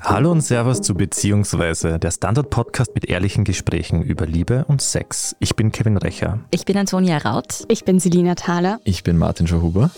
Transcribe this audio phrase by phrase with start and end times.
[0.00, 5.34] Hallo und Servus zu Beziehungsweise, der Standard-Podcast mit ehrlichen Gesprächen über Liebe und Sex.
[5.40, 6.38] Ich bin Kevin Recher.
[6.52, 7.64] Ich bin Antonia Raut.
[7.68, 8.78] Ich bin Selina Thaler.
[8.84, 9.90] Ich bin Martin Schauhuber.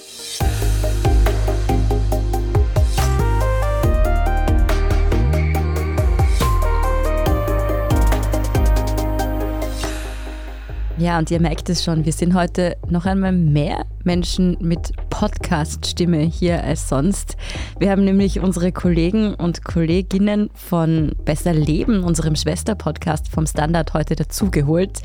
[10.97, 16.21] Ja, und ihr merkt es schon, wir sind heute noch einmal mehr Menschen mit Podcast-Stimme
[16.21, 17.37] hier als sonst.
[17.79, 24.17] Wir haben nämlich unsere Kollegen und Kolleginnen von Besser Leben, unserem Schwester-Podcast vom Standard, heute
[24.17, 25.03] dazugeholt.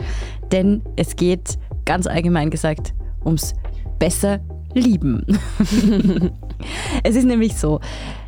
[0.53, 2.93] Denn es geht ganz allgemein gesagt
[3.25, 3.55] ums
[3.99, 4.39] Besser
[4.73, 5.25] Lieben.
[7.03, 7.81] es ist nämlich so,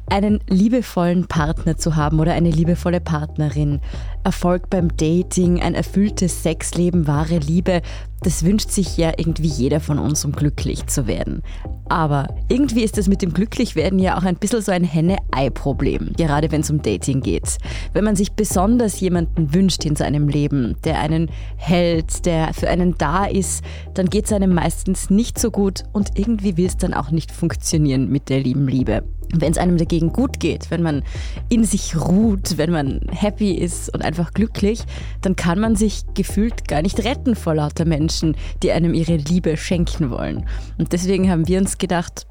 [0.10, 3.82] einen liebevollen Partner zu haben oder eine liebevolle Partnerin,
[4.24, 7.82] Erfolg beim Dating, ein erfülltes Sexleben, wahre Liebe,
[8.22, 11.44] das wünscht sich ja irgendwie jeder von uns, um glücklich zu werden.
[11.88, 16.52] Aber irgendwie ist es mit dem Glücklichwerden ja auch ein bisschen so ein Henne-Ei-Problem, gerade
[16.52, 17.58] wenn es um Dating geht.
[17.94, 22.98] Wenn man sich besonders jemanden wünscht in seinem Leben, der einen hält, der für einen
[22.98, 26.94] da ist, dann geht es einem meistens nicht so gut und irgendwie will es dann
[26.94, 31.04] auch nicht funktionieren mit der lieben Liebe wenn es einem dagegen gut geht, wenn man
[31.50, 34.84] in sich ruht, wenn man happy ist und einfach glücklich,
[35.22, 39.58] dann kann man sich gefühlt gar nicht retten vor lauter Menschen, die einem ihre Liebe
[39.58, 40.46] schenken wollen.
[40.78, 42.28] Und deswegen haben wir uns gedacht,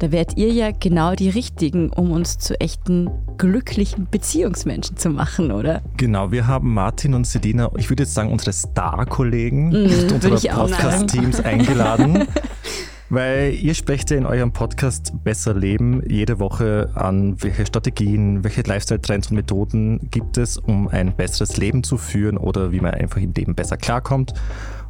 [0.00, 5.52] da wärt ihr ja genau die Richtigen, um uns zu echten glücklichen Beziehungsmenschen zu machen,
[5.52, 5.82] oder?
[5.98, 11.40] Genau, wir haben Martin und Selina, ich würde jetzt sagen, unsere Star-Kollegen mm, unserer Podcast-Teams
[11.40, 12.26] eingeladen.
[13.10, 18.62] Weil ihr sprecht ja in eurem Podcast Besser Leben jede Woche an, welche Strategien, welche
[18.62, 23.20] Lifestyle-Trends und Methoden gibt es, um ein besseres Leben zu führen oder wie man einfach
[23.20, 24.32] im Leben besser klarkommt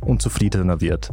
[0.02, 1.10] und zufriedener wird.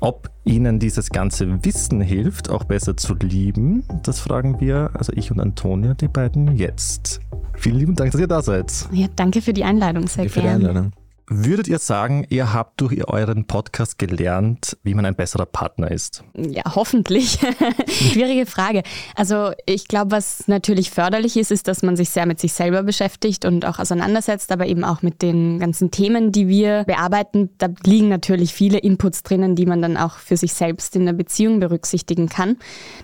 [0.00, 5.30] Ob Ihnen dieses ganze Wissen hilft, auch besser zu lieben, das fragen wir, also ich
[5.30, 7.20] und Antonia, die beiden jetzt.
[7.54, 8.72] Vielen lieben Dank, dass ihr da seid.
[8.90, 10.50] Ja, danke für die Einladung, sehr danke gerne.
[10.50, 10.92] Für die Einladung.
[11.32, 16.24] Würdet ihr sagen, ihr habt durch euren Podcast gelernt, wie man ein besserer Partner ist?
[16.36, 17.38] Ja, hoffentlich.
[17.88, 18.82] Schwierige Frage.
[19.14, 22.82] Also ich glaube, was natürlich förderlich ist, ist, dass man sich sehr mit sich selber
[22.82, 27.50] beschäftigt und auch auseinandersetzt, aber eben auch mit den ganzen Themen, die wir bearbeiten.
[27.58, 31.12] Da liegen natürlich viele Inputs drinnen, die man dann auch für sich selbst in der
[31.12, 32.56] Beziehung berücksichtigen kann.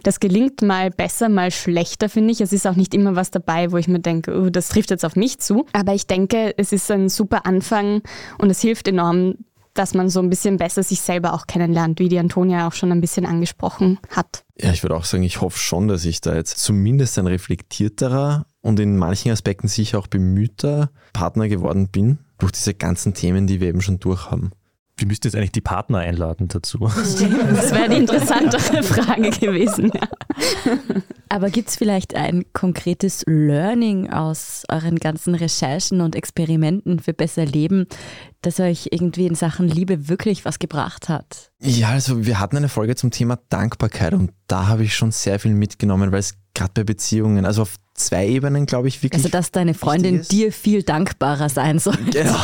[0.03, 2.41] Das gelingt mal besser, mal schlechter, finde ich.
[2.41, 5.05] Es ist auch nicht immer was dabei, wo ich mir denke, oh, das trifft jetzt
[5.05, 5.65] auf mich zu.
[5.73, 8.03] Aber ich denke, es ist ein super Anfang,
[8.39, 9.37] und es hilft enorm,
[9.75, 12.93] dass man so ein bisschen besser sich selber auch kennenlernt, wie die Antonia auch schon
[12.93, 14.45] ein bisschen angesprochen hat.
[14.59, 18.47] Ja, ich würde auch sagen, ich hoffe schon, dass ich da jetzt zumindest ein reflektierterer
[18.63, 23.61] und in manchen Aspekten sicher auch bemühter Partner geworden bin, durch diese ganzen Themen, die
[23.61, 24.53] wir eben schon durchhaben.
[24.99, 26.79] Wir müssten jetzt eigentlich die Partner einladen dazu.
[26.79, 29.93] Das wäre die interessantere Frage gewesen.
[29.95, 30.09] Ja.
[31.29, 37.45] Aber gibt es vielleicht ein konkretes Learning aus euren ganzen Recherchen und Experimenten für besser
[37.45, 37.89] Leben,
[38.41, 41.51] das euch irgendwie in Sachen Liebe wirklich was gebracht hat?
[41.61, 45.39] Ja, also wir hatten eine Folge zum Thema Dankbarkeit und da habe ich schon sehr
[45.39, 49.23] viel mitgenommen, weil es gerade bei Beziehungen, also auf zwei Ebenen, glaube ich, wirklich.
[49.23, 51.99] Also, dass deine Freundin dir viel dankbarer sein soll.
[52.11, 52.35] Genau.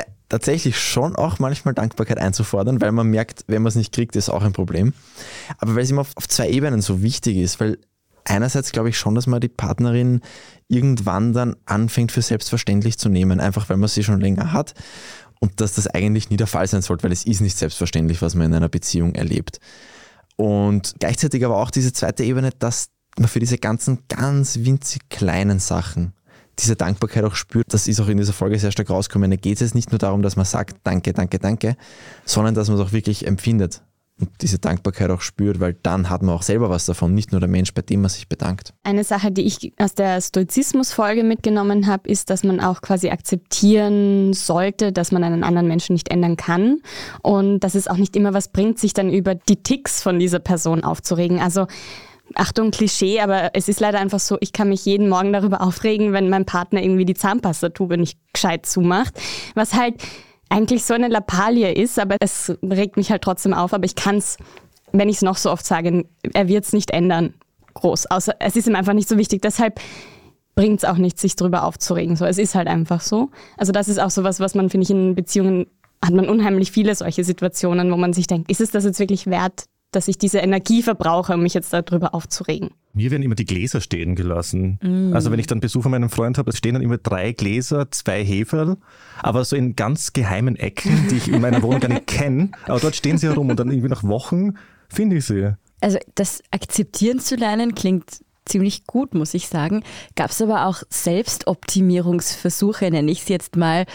[0.32, 4.30] tatsächlich schon auch manchmal Dankbarkeit einzufordern, weil man merkt, wenn man es nicht kriegt, ist
[4.30, 4.94] auch ein Problem.
[5.58, 7.76] Aber weil es immer auf, auf zwei Ebenen so wichtig ist, weil
[8.24, 10.22] einerseits glaube ich schon, dass man die Partnerin
[10.68, 14.72] irgendwann dann anfängt für selbstverständlich zu nehmen, einfach weil man sie schon länger hat
[15.38, 18.34] und dass das eigentlich nie der Fall sein sollte, weil es ist nicht selbstverständlich, was
[18.34, 19.60] man in einer Beziehung erlebt.
[20.36, 22.88] Und gleichzeitig aber auch diese zweite Ebene, dass
[23.18, 26.14] man für diese ganzen ganz winzig kleinen Sachen
[26.62, 27.66] diese Dankbarkeit auch spürt.
[27.74, 29.30] Das ist auch in dieser Folge sehr stark rausgekommen.
[29.30, 31.76] Da geht es nicht nur darum, dass man sagt, danke, danke, danke,
[32.24, 33.82] sondern dass man es auch wirklich empfindet
[34.20, 37.40] und diese Dankbarkeit auch spürt, weil dann hat man auch selber was davon, nicht nur
[37.40, 38.72] der Mensch, bei dem man sich bedankt.
[38.84, 44.32] Eine Sache, die ich aus der Stoizismus-Folge mitgenommen habe, ist, dass man auch quasi akzeptieren
[44.32, 46.78] sollte, dass man einen anderen Menschen nicht ändern kann
[47.22, 50.38] und dass es auch nicht immer was bringt, sich dann über die Ticks von dieser
[50.38, 51.40] Person aufzuregen.
[51.40, 51.66] Also
[52.34, 56.12] Achtung, Klischee, aber es ist leider einfach so, ich kann mich jeden Morgen darüber aufregen,
[56.12, 59.14] wenn mein Partner irgendwie die Zahnpastatube nicht gescheit zumacht.
[59.54, 60.02] Was halt
[60.48, 63.72] eigentlich so eine Lappalie ist, aber es regt mich halt trotzdem auf.
[63.72, 64.36] Aber ich kann es,
[64.92, 67.34] wenn ich es noch so oft sage, er wird es nicht ändern.
[67.74, 68.10] Groß.
[68.10, 69.40] Außer es ist ihm einfach nicht so wichtig.
[69.40, 69.80] Deshalb
[70.54, 72.16] bringt es auch nichts, sich darüber aufzuregen.
[72.16, 73.30] So, es ist halt einfach so.
[73.56, 75.66] Also das ist auch so was, was man, finde ich, in Beziehungen
[76.04, 79.26] hat man unheimlich viele solche Situationen, wo man sich denkt, ist es das jetzt wirklich
[79.28, 82.70] wert, dass ich diese Energie verbrauche, um mich jetzt darüber aufzuregen.
[82.94, 84.78] Mir werden immer die Gläser stehen gelassen.
[84.82, 85.14] Mm.
[85.14, 87.90] Also wenn ich dann Besuch von meinem Freund habe, es stehen dann immer drei Gläser,
[87.90, 88.76] zwei Heferl,
[89.22, 92.50] aber so in ganz geheimen Ecken, die ich in meiner Wohnung gar nicht kenne.
[92.66, 94.54] Aber dort stehen sie herum und dann irgendwie nach Wochen
[94.88, 95.54] finde ich sie.
[95.80, 99.82] Also das akzeptieren zu lernen klingt ziemlich gut, muss ich sagen.
[100.16, 103.86] Gab es aber auch Selbstoptimierungsversuche, nenne ich es jetzt mal,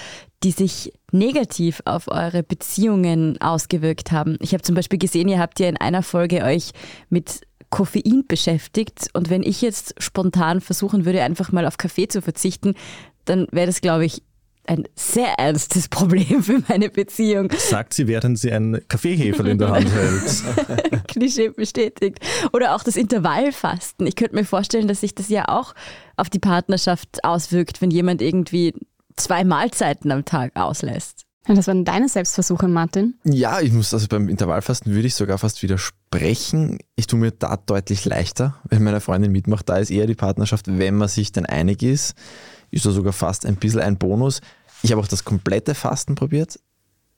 [0.44, 4.38] die sich negativ auf eure Beziehungen ausgewirkt haben?
[4.42, 6.72] Ich habe zum Beispiel gesehen, ihr habt ja in einer Folge euch
[7.10, 12.22] mit Koffein beschäftigt und wenn ich jetzt spontan versuchen würde, einfach mal auf Kaffee zu
[12.22, 12.76] verzichten,
[13.26, 14.24] dann wäre das, glaube ich,
[14.68, 17.52] ein sehr ernstes Problem für meine Beziehung.
[17.58, 21.08] Sagt sie, während sie einen Kaffeehefer in der Hand hält.
[21.08, 22.20] Klischee bestätigt.
[22.54, 24.06] Oder auch das Intervallfasten.
[24.06, 25.74] Ich könnte mir vorstellen, dass sich das ja auch
[26.18, 28.74] auf die Partnerschaft auswirkt, wenn jemand irgendwie
[29.18, 31.24] zwei Mahlzeiten am Tag auslässt.
[31.46, 33.16] Das waren deine Selbstversuche, Martin?
[33.24, 36.78] Ja, ich muss, also beim Intervallfasten würde ich sogar fast widersprechen.
[36.98, 39.70] Ich tue mir da deutlich leichter, wenn meine Freundin mitmacht.
[39.70, 42.16] Da ist eher die Partnerschaft, wenn man sich dann einig ist,
[42.70, 44.42] ist da sogar fast ein bisschen ein Bonus.
[44.84, 46.60] Ich habe auch das komplette Fasten probiert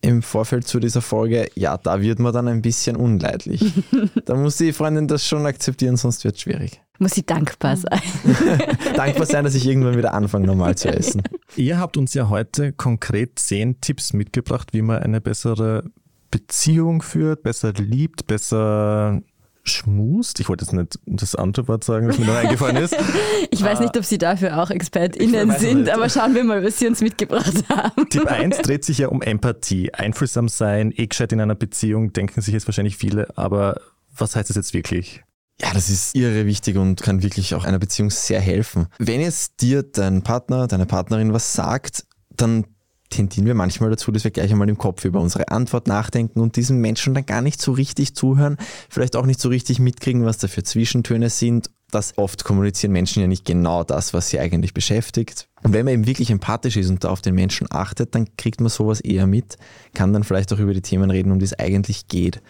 [0.02, 1.50] im Vorfeld zu dieser Folge.
[1.56, 3.74] Ja, da wird man dann ein bisschen unleidlich.
[4.26, 6.82] da muss die Freundin das schon akzeptieren, sonst wird es schwierig.
[7.00, 8.02] Muss sie dankbar sein.
[8.96, 11.24] dankbar sein, dass ich irgendwann wieder anfange, normal zu essen.
[11.56, 15.84] Ihr habt uns ja heute konkret zehn Tipps mitgebracht, wie man eine bessere
[16.32, 19.22] Beziehung führt, besser liebt, besser
[19.64, 20.40] schmust.
[20.40, 22.96] Ich wollte jetzt nicht das andere Wort sagen, das mir noch eingefallen ist.
[23.52, 25.94] Ich weiß nicht, ob Sie dafür auch ExpertInnen sind, nicht.
[25.94, 28.08] aber schauen wir mal, was Sie uns mitgebracht haben.
[28.10, 29.94] Tipp 1 dreht sich ja um Empathie.
[29.94, 33.82] Einfühlsam sein, eh gescheit in einer Beziehung, denken sich jetzt wahrscheinlich viele, aber
[34.16, 35.24] was heißt das jetzt wirklich?
[35.62, 38.88] Ja, das ist irre wichtig und kann wirklich auch einer Beziehung sehr helfen.
[38.98, 42.66] Wenn jetzt dir dein Partner, deine Partnerin was sagt, dann
[43.10, 46.56] tendieren wir manchmal dazu, dass wir gleich einmal im Kopf über unsere Antwort nachdenken und
[46.56, 48.58] diesem Menschen dann gar nicht so richtig zuhören,
[48.90, 51.70] vielleicht auch nicht so richtig mitkriegen, was da für Zwischentöne sind.
[51.92, 55.48] Das oft kommunizieren Menschen ja nicht genau das, was sie eigentlich beschäftigt.
[55.64, 58.62] Und wenn man eben wirklich empathisch ist und da auf den Menschen achtet, dann kriegt
[58.62, 59.58] man sowas eher mit,
[59.96, 62.42] kann dann vielleicht auch über die Themen reden, um die es eigentlich geht.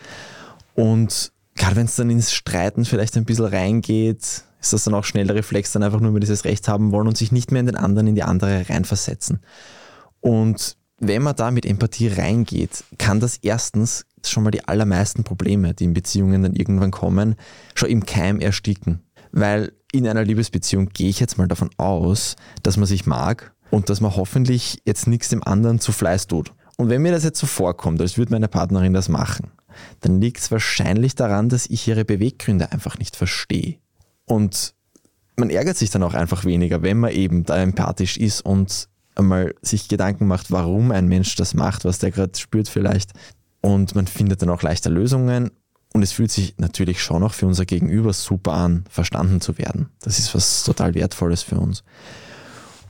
[0.75, 5.05] Und gerade wenn es dann ins Streiten vielleicht ein bisschen reingeht, ist das dann auch
[5.05, 7.61] schnell der Reflex, dann einfach nur über dieses Recht haben wollen und sich nicht mehr
[7.61, 9.39] in den anderen, in die andere reinversetzen.
[10.21, 15.73] Und wenn man da mit Empathie reingeht, kann das erstens schon mal die allermeisten Probleme,
[15.73, 17.35] die in Beziehungen dann irgendwann kommen,
[17.73, 19.01] schon im Keim ersticken.
[19.31, 23.89] Weil in einer Liebesbeziehung gehe ich jetzt mal davon aus, dass man sich mag und
[23.89, 26.53] dass man hoffentlich jetzt nichts dem anderen zu Fleiß tut.
[26.77, 29.51] Und wenn mir das jetzt so vorkommt, als würde meine Partnerin das machen,
[30.01, 33.77] dann liegt es wahrscheinlich daran, dass ich ihre Beweggründe einfach nicht verstehe.
[34.25, 34.73] Und
[35.35, 38.89] man ärgert sich dann auch einfach weniger, wenn man eben da empathisch ist und
[39.19, 43.11] einmal sich Gedanken macht, warum ein Mensch das macht, was der gerade spürt vielleicht.
[43.61, 45.51] Und man findet dann auch leichter Lösungen.
[45.93, 49.89] Und es fühlt sich natürlich schon auch für unser Gegenüber super an, verstanden zu werden.
[50.01, 51.83] Das ist was total Wertvolles für uns.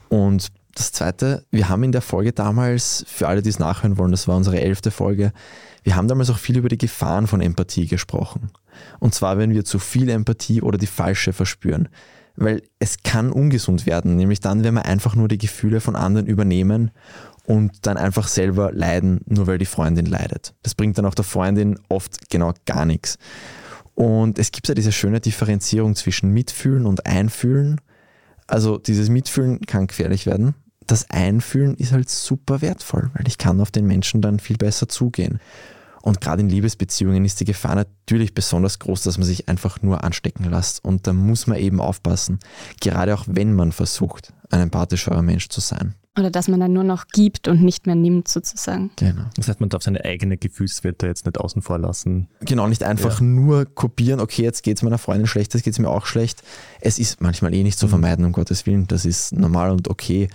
[0.08, 4.10] Und das Zweite, wir haben in der Folge damals, für alle, die es nachhören wollen,
[4.10, 5.32] das war unsere elfte Folge,
[5.82, 8.50] wir haben damals auch viel über die Gefahren von Empathie gesprochen.
[8.98, 11.88] Und zwar, wenn wir zu viel Empathie oder die falsche verspüren
[12.40, 16.26] weil es kann ungesund werden, nämlich dann, wenn wir einfach nur die Gefühle von anderen
[16.26, 16.90] übernehmen
[17.44, 20.54] und dann einfach selber leiden, nur weil die Freundin leidet.
[20.62, 23.18] Das bringt dann auch der Freundin oft genau gar nichts.
[23.94, 27.78] Und es gibt ja diese schöne Differenzierung zwischen Mitfühlen und Einfühlen.
[28.46, 30.54] Also dieses Mitfühlen kann gefährlich werden.
[30.86, 34.88] Das Einfühlen ist halt super wertvoll, weil ich kann auf den Menschen dann viel besser
[34.88, 35.40] zugehen.
[36.02, 40.02] Und gerade in Liebesbeziehungen ist die Gefahr natürlich besonders groß, dass man sich einfach nur
[40.04, 40.84] anstecken lässt.
[40.84, 42.38] Und da muss man eben aufpassen,
[42.80, 45.94] gerade auch wenn man versucht, ein empathischerer Mensch zu sein.
[46.18, 48.90] Oder dass man dann nur noch gibt und nicht mehr nimmt, sozusagen.
[48.96, 49.26] Genau.
[49.36, 52.28] Das heißt, man darf seine eigene Gefühlswelt da jetzt nicht außen vor lassen.
[52.40, 53.26] Genau, nicht einfach ja.
[53.26, 56.42] nur kopieren, okay, jetzt geht es meiner Freundin schlecht, jetzt geht es mir auch schlecht.
[56.80, 57.90] Es ist manchmal eh nicht zu mhm.
[57.90, 58.88] vermeiden, um Gottes Willen.
[58.88, 60.28] Das ist normal und okay.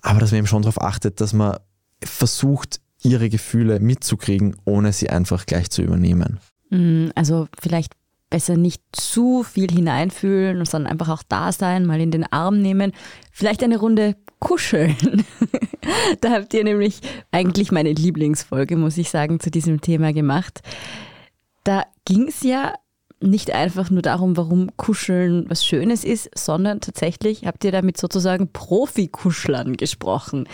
[0.00, 1.58] Aber dass man eben schon darauf achtet, dass man
[2.02, 6.38] versucht, ihre Gefühle mitzukriegen, ohne sie einfach gleich zu übernehmen.
[6.70, 7.92] Mm, also vielleicht
[8.30, 12.92] besser nicht zu viel hineinfühlen, sondern einfach auch da sein, mal in den Arm nehmen,
[13.32, 14.96] vielleicht eine Runde kuscheln.
[16.20, 17.00] da habt ihr nämlich
[17.32, 20.60] eigentlich meine Lieblingsfolge, muss ich sagen, zu diesem Thema gemacht.
[21.64, 22.74] Da ging es ja
[23.20, 27.96] nicht einfach nur darum, warum Kuscheln was Schönes ist, sondern tatsächlich habt ihr da mit
[27.96, 30.48] sozusagen Profikuschlern gesprochen.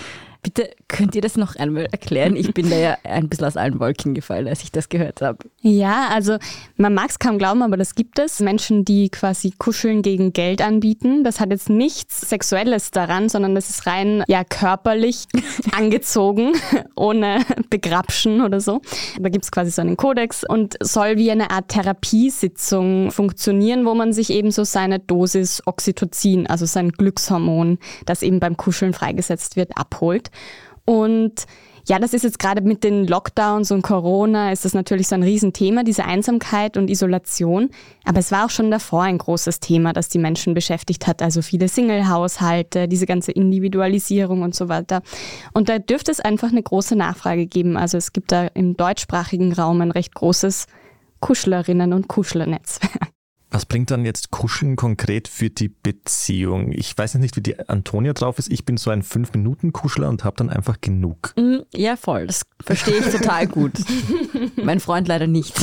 [0.45, 2.37] Bitte könnt ihr das noch einmal erklären?
[2.37, 5.39] Ich bin da ja ein bisschen aus allen Wolken gefallen, als ich das gehört habe.
[5.63, 6.37] Ja, also
[6.77, 8.41] man mag es kaum glauben, aber das gibt es.
[8.41, 11.25] Menschen, die quasi Kuscheln gegen Geld anbieten.
[11.25, 15.25] Das hat jetzt nichts Sexuelles daran, sondern das ist rein ja körperlich
[15.73, 16.53] angezogen,
[16.95, 17.39] ohne
[17.71, 18.83] Begrapschen oder so.
[19.19, 23.95] Da gibt es quasi so einen Kodex und soll wie eine Art Therapiesitzung funktionieren, wo
[23.95, 29.57] man sich eben so seine Dosis Oxytocin, also sein Glückshormon, das eben beim Kuscheln freigesetzt
[29.57, 30.31] wird, abholt.
[30.85, 31.47] Und
[31.87, 35.23] ja, das ist jetzt gerade mit den Lockdowns und Corona ist das natürlich so ein
[35.23, 37.69] Riesenthema, diese Einsamkeit und Isolation.
[38.05, 41.21] Aber es war auch schon davor ein großes Thema, das die Menschen beschäftigt hat.
[41.21, 45.03] Also viele Single-Haushalte, diese ganze Individualisierung und so weiter.
[45.53, 47.77] Und da dürfte es einfach eine große Nachfrage geben.
[47.77, 50.67] Also es gibt da im deutschsprachigen Raum ein recht großes
[51.21, 53.09] Kuschlerinnen- und Kuschlernetzwerk.
[53.55, 56.73] Was bringt dann jetzt Kuscheln konkret für die Beziehung?
[56.73, 58.51] Ich weiß nicht, wie die Antonia drauf ist.
[58.51, 61.33] Ich bin so ein Fünf-Minuten-Kuschler und habe dann einfach genug.
[61.37, 62.27] Mm, ja, voll.
[62.27, 63.75] Das verstehe ich total gut.
[64.57, 65.57] mein Freund leider nicht.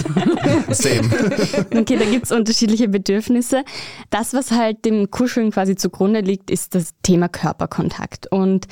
[0.69, 1.09] Same.
[1.75, 3.65] Okay, da gibt es unterschiedliche Bedürfnisse.
[4.09, 8.31] Das, was halt dem Kuscheln quasi zugrunde liegt, ist das Thema Körperkontakt.
[8.31, 8.67] Und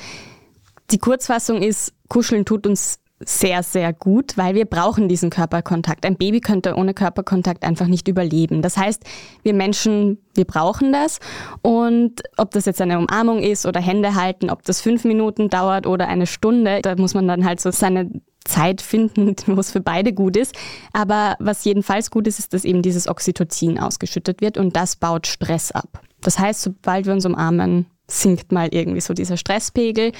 [0.92, 6.06] die Kurzfassung ist, Kuscheln tut uns sehr, sehr gut, weil wir brauchen diesen Körperkontakt.
[6.06, 8.62] Ein Baby könnte ohne Körperkontakt einfach nicht überleben.
[8.62, 9.04] Das heißt,
[9.42, 11.20] wir Menschen, wir brauchen das.
[11.60, 15.86] Und ob das jetzt eine Umarmung ist oder Hände halten, ob das fünf Minuten dauert
[15.86, 18.10] oder eine Stunde, da muss man dann halt so seine
[18.46, 20.54] Zeit finden, wo es für beide gut ist.
[20.94, 25.26] Aber was jedenfalls gut ist, ist, dass eben dieses Oxytocin ausgeschüttet wird und das baut
[25.26, 26.00] Stress ab.
[26.22, 30.12] Das heißt, sobald wir uns umarmen, sinkt mal irgendwie so dieser Stresspegel.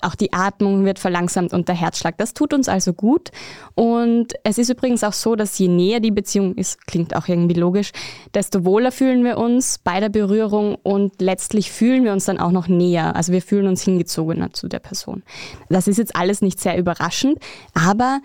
[0.00, 2.16] Auch die Atmung wird verlangsamt und der Herzschlag.
[2.18, 3.30] Das tut uns also gut.
[3.74, 7.58] Und es ist übrigens auch so, dass je näher die Beziehung ist, klingt auch irgendwie
[7.58, 7.90] logisch,
[8.32, 12.52] desto wohler fühlen wir uns bei der Berührung und letztlich fühlen wir uns dann auch
[12.52, 13.16] noch näher.
[13.16, 15.24] Also wir fühlen uns hingezogener zu der Person.
[15.68, 17.38] Das ist jetzt alles nicht sehr überraschend,
[17.74, 18.20] aber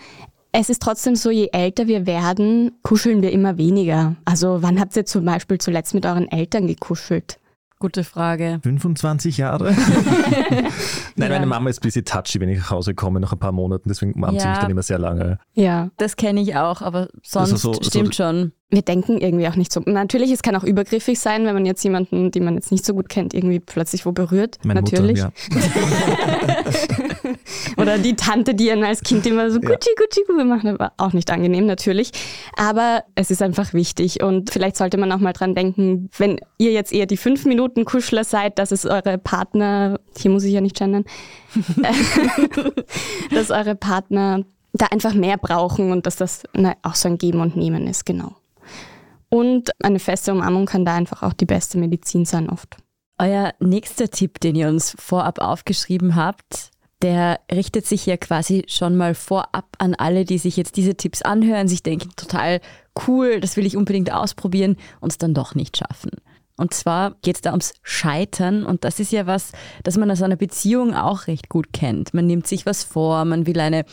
[0.52, 4.16] es ist trotzdem so, je älter wir werden, kuscheln wir immer weniger.
[4.24, 7.40] Also wann habt ihr zum Beispiel zuletzt mit euren Eltern gekuschelt?
[7.84, 8.62] Gute Frage.
[8.64, 9.66] 25 Jahre?
[9.76, 10.72] Nein,
[11.18, 11.28] ja.
[11.28, 13.90] meine Mama ist ein bisschen touchy, wenn ich nach Hause komme nach ein paar Monaten,
[13.90, 14.42] deswegen umarmt ja.
[14.42, 15.38] sie mich dann immer sehr lange.
[15.54, 18.54] Ja, das kenne ich auch, aber sonst also so, stimmt so, schon.
[18.70, 19.82] Wir denken irgendwie auch nicht so.
[19.82, 22.94] Natürlich, es kann auch übergriffig sein, wenn man jetzt jemanden, den man jetzt nicht so
[22.94, 24.60] gut kennt, irgendwie plötzlich wo berührt.
[24.64, 25.22] Meine Natürlich.
[25.22, 27.10] Mutter, ja.
[27.78, 31.14] Oder die Tante, die einen als Kind immer so Gucci, Gucci, Gucci macht, aber auch
[31.14, 32.12] nicht angenehm natürlich.
[32.58, 36.72] Aber es ist einfach wichtig und vielleicht sollte man auch mal dran denken, wenn ihr
[36.72, 40.62] jetzt eher die fünf Minuten Kuschler seid, dass es eure Partner, hier muss ich ja
[40.62, 41.06] nicht gendern,
[43.32, 47.42] dass eure Partner da einfach mehr brauchen und dass das na, auch so ein Geben
[47.42, 48.36] und Nehmen ist, genau.
[49.30, 52.78] Und eine feste Umarmung kann da einfach auch die beste Medizin sein oft.
[53.18, 56.72] Euer nächster Tipp, den ihr uns vorab aufgeschrieben habt,
[57.04, 61.22] der richtet sich ja quasi schon mal vorab an alle, die sich jetzt diese Tipps
[61.22, 62.62] anhören, sich denken, total
[63.08, 66.12] cool, das will ich unbedingt ausprobieren und es dann doch nicht schaffen.
[66.56, 70.22] Und zwar geht es da ums Scheitern und das ist ja was, das man aus
[70.22, 72.14] einer Beziehung auch recht gut kennt.
[72.14, 73.86] Man nimmt sich was vor, man will eine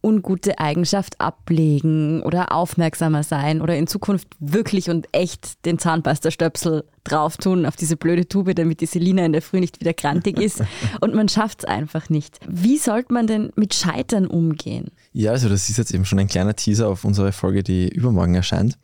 [0.00, 7.36] ungute Eigenschaft ablegen oder aufmerksamer sein oder in Zukunft wirklich und echt den Zahnpastastöpsel drauf
[7.36, 10.62] tun auf diese blöde Tube, damit die Selina in der Früh nicht wieder krantig ist
[11.00, 12.38] und man schafft es einfach nicht.
[12.46, 14.92] Wie sollte man denn mit Scheitern umgehen?
[15.12, 18.34] Ja, also das ist jetzt eben schon ein kleiner Teaser auf unsere Folge, die übermorgen
[18.34, 18.78] erscheint.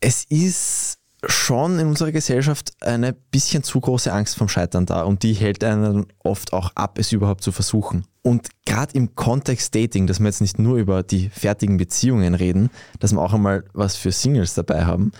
[0.00, 5.22] Es ist schon in unserer Gesellschaft eine bisschen zu große Angst vom Scheitern da und
[5.22, 8.06] die hält einen oft auch ab, es überhaupt zu versuchen.
[8.22, 12.70] Und gerade im Kontext Dating, dass wir jetzt nicht nur über die fertigen Beziehungen reden,
[12.98, 15.12] dass wir auch einmal was für Singles dabei haben.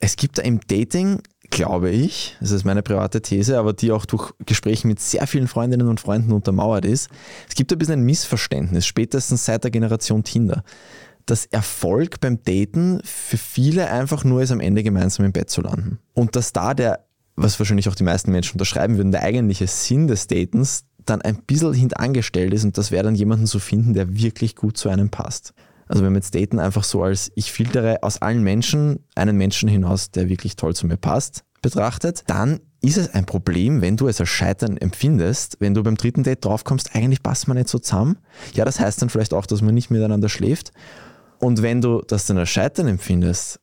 [0.00, 4.06] Es gibt da im Dating, glaube ich, das ist meine private These, aber die auch
[4.06, 7.08] durch Gespräche mit sehr vielen Freundinnen und Freunden untermauert ist,
[7.48, 10.62] es gibt ein bisschen ein Missverständnis, spätestens seit der Generation Tinder
[11.30, 15.60] dass Erfolg beim Daten für viele einfach nur ist, am Ende gemeinsam im Bett zu
[15.60, 15.98] landen.
[16.14, 17.04] Und dass da der,
[17.36, 21.42] was wahrscheinlich auch die meisten Menschen unterschreiben würden, der eigentliche Sinn des Datens dann ein
[21.42, 25.10] bisschen hintangestellt ist und das wäre dann jemanden zu finden, der wirklich gut zu einem
[25.10, 25.54] passt.
[25.86, 29.68] Also wenn man jetzt Daten einfach so als ich filtere aus allen Menschen einen Menschen
[29.68, 34.06] hinaus, der wirklich toll zu mir passt, betrachtet, dann ist es ein Problem, wenn du
[34.06, 37.78] es als Scheitern empfindest, wenn du beim dritten Date draufkommst, eigentlich passt man nicht so
[37.78, 38.18] zusammen.
[38.54, 40.72] Ja, das heißt dann vielleicht auch, dass man nicht miteinander schläft.
[41.38, 43.60] Und wenn du das dann als Scheitern empfindest,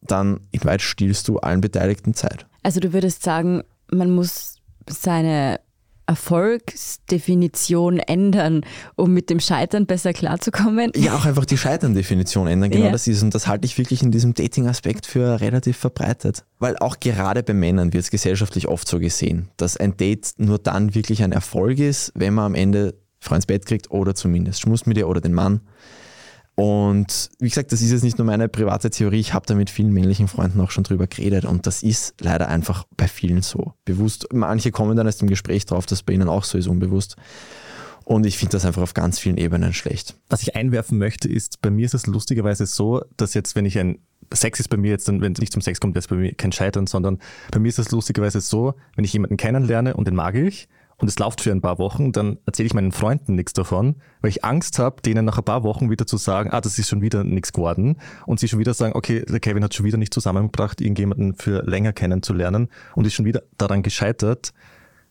[0.00, 2.46] dann in weit stiehlst du allen Beteiligten Zeit.
[2.62, 4.56] Also du würdest sagen, man muss
[4.88, 5.60] seine
[6.06, 8.62] Erfolgsdefinition ändern,
[8.94, 10.92] um mit dem Scheitern besser klarzukommen?
[10.94, 12.70] Ja, auch einfach die Scheitern-Definition ändern.
[12.70, 12.92] Genau ja.
[12.92, 13.22] das ist.
[13.22, 16.44] Und das halte ich wirklich in diesem Dating-Aspekt für relativ verbreitet.
[16.60, 20.58] Weil auch gerade bei Männern wird es gesellschaftlich oft so gesehen, dass ein Date nur
[20.58, 24.60] dann wirklich ein Erfolg ist, wenn man am Ende Frau ins Bett kriegt oder zumindest
[24.60, 25.60] schmust mit ihr oder den Mann.
[26.56, 29.68] Und wie gesagt, das ist jetzt nicht nur meine private Theorie, ich habe da mit
[29.68, 33.74] vielen männlichen Freunden auch schon drüber geredet und das ist leider einfach bei vielen so.
[33.84, 37.16] Bewusst, manche kommen dann erst im Gespräch drauf, dass bei ihnen auch so ist, unbewusst.
[38.04, 40.16] Und ich finde das einfach auf ganz vielen Ebenen schlecht.
[40.30, 43.78] Was ich einwerfen möchte, ist, bei mir ist es lustigerweise so, dass jetzt, wenn ich
[43.78, 43.98] ein
[44.32, 46.52] Sex ist bei mir jetzt, wenn es nicht zum Sex kommt, ist bei mir kein
[46.52, 47.18] Scheitern, sondern
[47.50, 51.08] bei mir ist es lustigerweise so, wenn ich jemanden kennenlerne und den mag ich und
[51.08, 54.44] es läuft für ein paar Wochen, dann erzähle ich meinen Freunden nichts davon, weil ich
[54.44, 57.22] Angst habe, denen nach ein paar Wochen wieder zu sagen, ah, das ist schon wieder
[57.22, 60.80] nichts geworden und sie schon wieder sagen, okay, der Kevin hat schon wieder nicht zusammengebracht,
[60.80, 64.52] irgendjemanden für länger kennenzulernen und ist schon wieder daran gescheitert,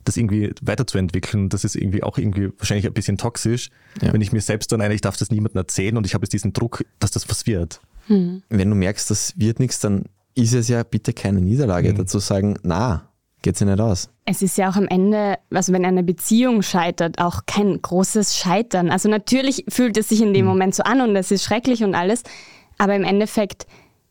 [0.06, 1.50] das irgendwie weiterzuentwickeln.
[1.50, 3.70] Das ist irgendwie auch irgendwie wahrscheinlich ein bisschen toxisch,
[4.02, 4.12] ja.
[4.12, 6.34] wenn ich mir selbst dann eine, ich darf das niemandem erzählen und ich habe jetzt
[6.34, 7.82] diesen Druck, dass das was wird.
[8.08, 8.44] Hm.
[8.50, 11.98] Wenn du merkst, das wird nichts, dann ist es ja bitte keine Niederlage, hm.
[11.98, 13.10] dazu sagen, na,
[13.46, 14.10] geht sie nicht aus.
[14.26, 18.90] Es ist ja auch am Ende, also wenn eine Beziehung scheitert, auch kein großes Scheitern.
[18.90, 20.48] Also natürlich fühlt es sich in dem hm.
[20.48, 22.24] Moment so an und es ist schrecklich und alles,
[22.80, 23.68] aber im Endeffekt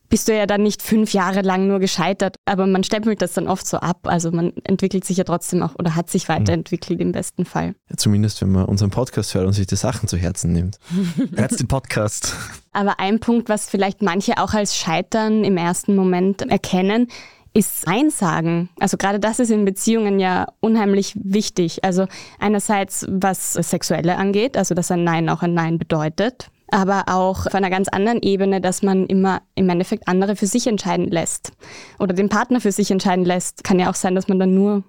[0.09, 3.49] bist du ja dann nicht fünf Jahre lang nur gescheitert, aber man stempelt das dann
[3.49, 4.03] oft so ab.
[4.05, 7.75] Also man entwickelt sich ja trotzdem auch oder hat sich weiterentwickelt im besten Fall.
[7.91, 10.79] Ja, zumindest wenn man unseren Podcast hört und sich die Sachen zu Herzen nimmt.
[11.35, 12.37] Hört den Podcast.
[12.73, 17.09] Aber ein Punkt, was vielleicht manche auch als Scheitern im ersten Moment erkennen,
[17.55, 18.69] ist Einsagen.
[18.81, 21.85] Also gerade das ist in Beziehungen ja unheimlich wichtig.
[21.85, 22.07] Also
[22.41, 27.55] einerseits was Sexuelle angeht, also dass ein Nein auch ein Nein bedeutet, aber auch auf
[27.55, 31.53] einer ganz anderen Ebene, dass man immer im Endeffekt andere für sich entscheiden lässt
[32.01, 33.63] oder den Partner für sich entscheiden lässt.
[33.63, 34.83] Kann ja auch sein, dass man dann nur,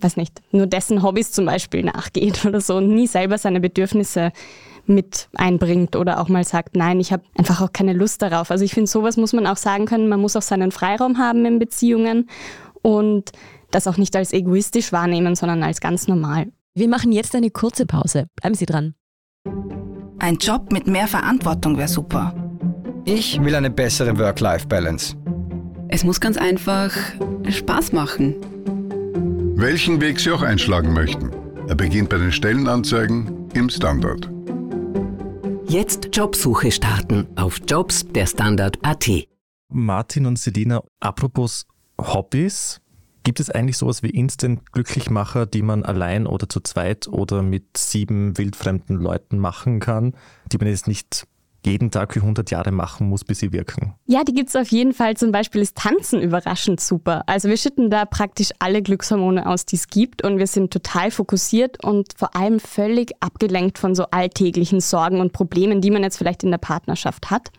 [0.00, 4.30] weiß nicht, nur dessen Hobbys zum Beispiel nachgeht oder so und nie selber seine Bedürfnisse
[4.86, 8.50] mit einbringt oder auch mal sagt, nein, ich habe einfach auch keine Lust darauf.
[8.50, 10.08] Also ich finde, sowas muss man auch sagen können.
[10.08, 12.28] Man muss auch seinen Freiraum haben in Beziehungen
[12.82, 13.32] und
[13.70, 16.52] das auch nicht als egoistisch wahrnehmen, sondern als ganz normal.
[16.74, 18.26] Wir machen jetzt eine kurze Pause.
[18.36, 18.94] Bleiben Sie dran.
[20.18, 22.34] Ein Job mit mehr Verantwortung wäre super.
[23.04, 25.16] Ich will eine bessere Work-Life-Balance.
[25.88, 26.90] Es muss ganz einfach
[27.48, 28.36] Spaß machen.
[29.56, 31.30] Welchen Weg Sie auch einschlagen möchten.
[31.68, 34.33] Er beginnt bei den Stellenanzeigen im Standard.
[35.74, 39.10] Jetzt Jobsuche starten auf Jobs der Standard.at.
[39.72, 41.66] Martin und Selina, apropos
[42.00, 42.80] Hobbys,
[43.24, 48.38] gibt es eigentlich sowas wie Instant-Glücklichmacher, die man allein oder zu zweit oder mit sieben
[48.38, 50.14] wildfremden Leuten machen kann,
[50.52, 51.26] die man jetzt nicht
[51.66, 53.94] jeden Tag für 100 Jahre machen muss, bis sie wirken.
[54.06, 55.16] Ja, die gibt es auf jeden Fall.
[55.16, 57.22] Zum Beispiel ist Tanzen überraschend super.
[57.26, 61.10] Also wir schütten da praktisch alle Glückshormone aus, die es gibt und wir sind total
[61.10, 66.16] fokussiert und vor allem völlig abgelenkt von so alltäglichen Sorgen und Problemen, die man jetzt
[66.16, 67.50] vielleicht in der Partnerschaft hat.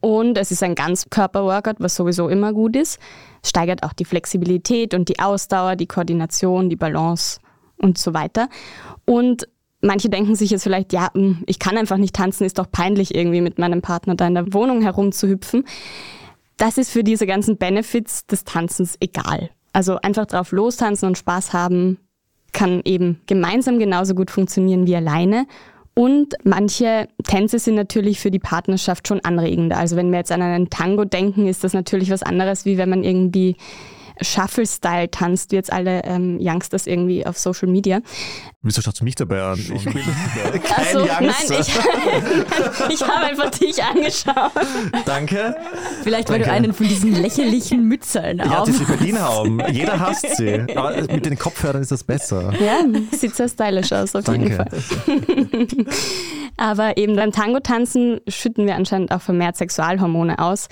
[0.00, 2.98] Und es ist ein Ganzkörper-Workout, was sowieso immer gut ist.
[3.44, 7.38] Steigert auch die Flexibilität und die Ausdauer, die Koordination, die Balance
[7.76, 8.48] und so weiter.
[9.04, 9.46] Und
[9.80, 13.14] Manche denken sich jetzt vielleicht, ja, hm, ich kann einfach nicht tanzen, ist doch peinlich
[13.14, 15.64] irgendwie mit meinem Partner da in der Wohnung herumzuhüpfen.
[16.58, 19.50] Das ist für diese ganzen Benefits des Tanzens egal.
[19.72, 21.98] Also einfach drauf lostanzen und Spaß haben
[22.52, 25.46] kann eben gemeinsam genauso gut funktionieren wie alleine.
[25.94, 29.76] Und manche Tänze sind natürlich für die Partnerschaft schon anregender.
[29.76, 32.88] Also wenn wir jetzt an einen Tango denken, ist das natürlich was anderes, wie wenn
[32.88, 33.56] man irgendwie
[34.22, 38.00] Shuffle-Style tanzt, wie jetzt alle ähm, Youngsters irgendwie auf Social Media.
[38.62, 39.58] Wieso schaust du mich dabei an?
[39.58, 41.22] Ich bin kein also, Youngster.
[41.22, 41.60] Nein,
[42.90, 44.52] ich, ich habe einfach dich angeschaut.
[45.06, 45.56] Danke.
[46.02, 46.44] Vielleicht, weil Danke.
[46.44, 48.50] du einen von diesen lächerlichen Mützern hast.
[48.50, 49.62] Ja, diese Berliner haben.
[49.70, 50.66] Jeder hasst sie.
[50.76, 52.52] Aber mit den Kopfhörern ist das besser.
[52.60, 54.66] Ja, sieht sehr stylisch aus auf Danke.
[54.68, 55.86] jeden Fall.
[56.58, 60.68] Aber eben beim Tango-Tanzen schütten wir anscheinend auch vermehrt Sexualhormone aus.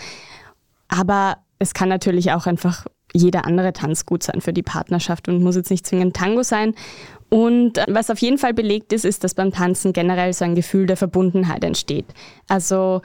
[0.88, 5.42] Aber es kann natürlich auch einfach jeder andere Tanz gut sein für die Partnerschaft und
[5.42, 6.74] muss jetzt nicht zwingend Tango sein.
[7.30, 10.86] Und was auf jeden Fall belegt ist, ist, dass beim Tanzen generell so ein Gefühl
[10.86, 12.06] der Verbundenheit entsteht.
[12.48, 13.02] Also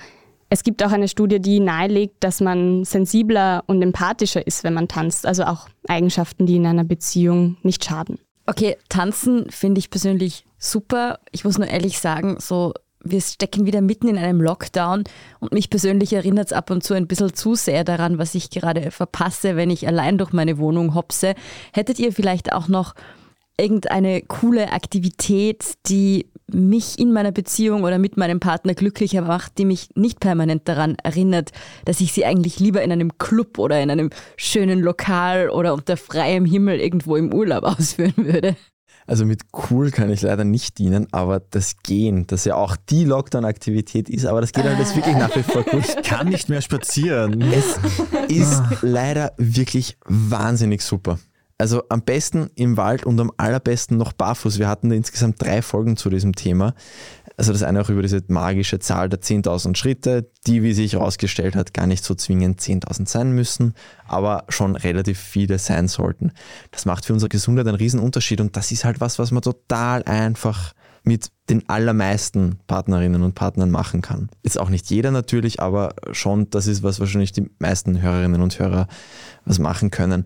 [0.49, 4.88] es gibt auch eine Studie, die nahelegt, dass man sensibler und empathischer ist, wenn man
[4.88, 5.25] tanzt.
[5.25, 8.19] Also auch Eigenschaften, die in einer Beziehung nicht schaden.
[8.45, 11.19] Okay, tanzen finde ich persönlich super.
[11.31, 15.03] Ich muss nur ehrlich sagen, so wir stecken wieder mitten in einem Lockdown
[15.39, 18.49] und mich persönlich erinnert es ab und zu ein bisschen zu sehr daran, was ich
[18.49, 21.36] gerade verpasse, wenn ich allein durch meine Wohnung hopse.
[21.73, 22.93] Hättet ihr vielleicht auch noch
[23.57, 29.65] irgendeine coole Aktivität, die mich in meiner Beziehung oder mit meinem Partner glücklicher macht, die
[29.65, 31.51] mich nicht permanent daran erinnert,
[31.85, 35.97] dass ich sie eigentlich lieber in einem Club oder in einem schönen Lokal oder unter
[35.97, 38.55] freiem Himmel irgendwo im Urlaub ausführen würde?
[39.05, 43.03] Also mit cool kann ich leider nicht dienen, aber das Gehen, das ja auch die
[43.03, 45.83] Lockdown-Aktivität ist, aber das geht halt jetzt wirklich nach wie vor gut.
[45.83, 47.41] Ich kann nicht mehr spazieren.
[47.41, 47.77] Es
[48.29, 51.19] ist leider wirklich wahnsinnig super.
[51.57, 54.59] Also am besten im Wald und am allerbesten noch barfuß.
[54.59, 56.73] Wir hatten insgesamt drei Folgen zu diesem Thema.
[57.37, 61.55] Also das eine auch über diese magische Zahl der 10.000 Schritte, die, wie sich herausgestellt
[61.55, 63.73] hat, gar nicht so zwingend 10.000 sein müssen,
[64.07, 66.31] aber schon relativ viele sein sollten.
[66.71, 69.41] Das macht für unsere Gesundheit einen riesen Unterschied und das ist halt was, was man
[69.41, 74.29] total einfach mit den allermeisten Partnerinnen und Partnern machen kann.
[74.41, 78.57] Ist auch nicht jeder natürlich, aber schon, das ist was wahrscheinlich die meisten Hörerinnen und
[78.57, 78.87] Hörer
[79.43, 80.25] was machen können.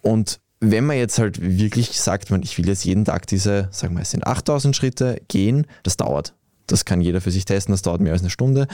[0.00, 3.94] Und Wenn man jetzt halt wirklich sagt, man, ich will jetzt jeden Tag diese, sagen
[3.94, 6.34] wir, es sind 8000 Schritte gehen, das dauert.
[6.66, 8.66] Das kann jeder für sich testen, das dauert mehr als eine Stunde.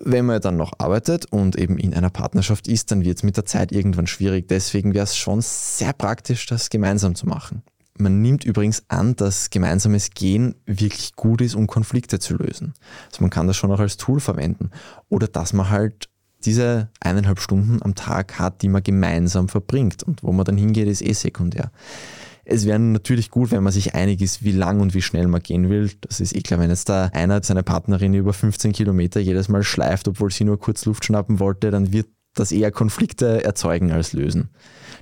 [0.00, 3.36] Wenn man dann noch arbeitet und eben in einer Partnerschaft ist, dann wird es mit
[3.36, 4.48] der Zeit irgendwann schwierig.
[4.48, 7.62] Deswegen wäre es schon sehr praktisch, das gemeinsam zu machen.
[7.96, 12.74] Man nimmt übrigens an, dass gemeinsames Gehen wirklich gut ist, um Konflikte zu lösen.
[13.10, 14.70] Also man kann das schon auch als Tool verwenden.
[15.08, 16.08] Oder dass man halt
[16.44, 20.02] diese eineinhalb Stunden am Tag hat, die man gemeinsam verbringt.
[20.02, 21.70] Und wo man dann hingeht, ist eh sekundär.
[22.44, 25.42] Es wäre natürlich gut, wenn man sich einig ist, wie lang und wie schnell man
[25.42, 25.90] gehen will.
[26.00, 29.62] Das ist eh klar, wenn jetzt da einer seine Partnerin über 15 Kilometer jedes Mal
[29.62, 34.14] schleift, obwohl sie nur kurz Luft schnappen wollte, dann wird das eher Konflikte erzeugen als
[34.14, 34.48] lösen.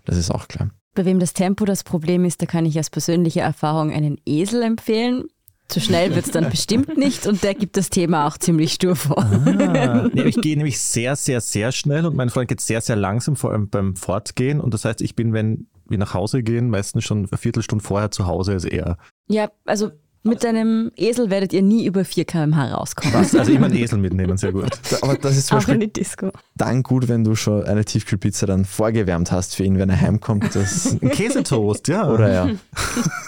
[0.04, 0.70] Das ist auch klar.
[0.94, 4.62] Bei wem das Tempo das Problem ist, da kann ich aus persönlicher Erfahrung einen Esel
[4.62, 5.24] empfehlen.
[5.68, 8.94] Zu schnell wird es dann bestimmt nicht und der gibt das Thema auch ziemlich stur
[8.94, 9.18] vor.
[9.18, 12.96] Ah, nee, ich gehe nämlich sehr, sehr, sehr schnell und mein Freund geht sehr, sehr
[12.96, 14.60] langsam, vor allem beim Fortgehen.
[14.60, 18.10] Und das heißt, ich bin, wenn wir nach Hause gehen, meistens schon eine Viertelstunde vorher
[18.10, 18.96] zu Hause als er.
[19.28, 19.90] Ja, also
[20.22, 23.14] mit deinem Esel werdet ihr nie über 4 km/h rauskommen.
[23.14, 23.34] Was?
[23.34, 24.70] Also immer einen Esel mitnehmen, sehr gut.
[25.02, 26.30] Aber das ist zum Auch Beispiel in die Disco.
[26.56, 30.54] dann gut, wenn du schon eine Tiefkühlpizza dann vorgewärmt hast für ihn, wenn er heimkommt.
[30.54, 32.10] Das, Ein Käsetoast, ja.
[32.10, 32.50] oder ja.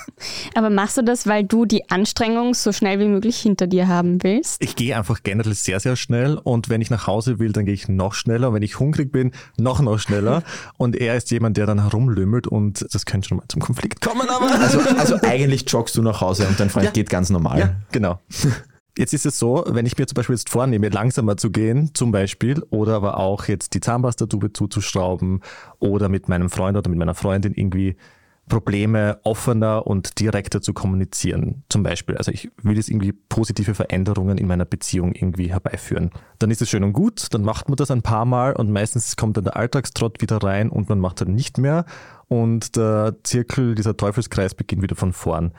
[0.54, 4.22] Aber machst du das, weil du die Anstrengung so schnell wie möglich hinter dir haben
[4.22, 4.62] willst?
[4.62, 7.74] Ich gehe einfach generell sehr, sehr schnell und wenn ich nach Hause will, dann gehe
[7.74, 8.52] ich noch schneller.
[8.52, 10.42] Wenn ich hungrig bin, noch, noch schneller.
[10.76, 14.28] Und er ist jemand, der dann herumlümmelt und das könnte schon mal zum Konflikt kommen,
[14.28, 14.48] aber.
[14.59, 17.59] Also, also eigentlich joggst du nach Hause und dein Freund geht ganz normal.
[17.59, 18.20] Ja, genau.
[18.98, 22.11] Jetzt ist es so, wenn ich mir zum Beispiel jetzt vornehme, langsamer zu gehen, zum
[22.11, 25.40] Beispiel, oder aber auch jetzt die Zahnpastatube zuzuschrauben
[25.78, 27.96] oder mit meinem Freund oder mit meiner Freundin irgendwie
[28.48, 32.16] Probleme offener und direkter zu kommunizieren, zum Beispiel.
[32.16, 36.11] Also ich will jetzt irgendwie positive Veränderungen in meiner Beziehung irgendwie herbeiführen.
[36.38, 39.16] Dann ist es schön und gut, dann macht man das ein paar Mal und meistens
[39.16, 41.84] kommt dann der Alltagstrott wieder rein und man macht dann nicht mehr
[42.28, 45.52] und der Zirkel, dieser Teufelskreis beginnt wieder von vorn.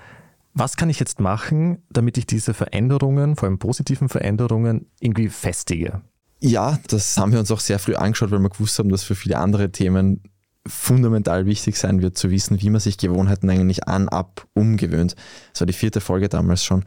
[0.54, 6.02] Was kann ich jetzt machen, damit ich diese Veränderungen, vor allem positiven Veränderungen, irgendwie festige?
[6.42, 9.16] Ja, das haben wir uns auch sehr früh angeschaut, weil wir gewusst haben, dass für
[9.16, 10.24] viele andere Themen
[10.68, 15.16] fundamental wichtig sein wird, zu wissen, wie man sich Gewohnheiten eigentlich an, ab, umgewöhnt.
[15.52, 16.84] Das war die vierte Folge damals schon.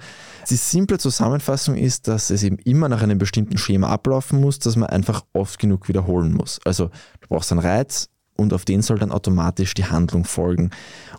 [0.49, 4.77] Die simple Zusammenfassung ist, dass es eben immer nach einem bestimmten Schema ablaufen muss, dass
[4.77, 6.61] man einfach oft genug wiederholen muss.
[6.65, 10.71] Also du brauchst einen Reiz und auf den soll dann automatisch die Handlung folgen.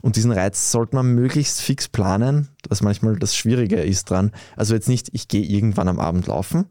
[0.01, 4.31] Und diesen Reiz sollte man möglichst fix planen, was manchmal das Schwierige ist dran.
[4.55, 6.65] Also jetzt nicht, ich gehe irgendwann am Abend laufen,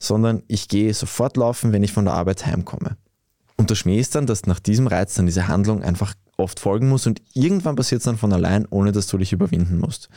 [0.00, 2.96] sondern ich gehe sofort laufen, wenn ich von der Arbeit heimkomme.
[3.58, 6.88] Und der Schmäh ist dann, dass nach diesem Reiz dann diese Handlung einfach oft folgen
[6.88, 10.08] muss und irgendwann passiert es dann von allein, ohne dass du dich überwinden musst.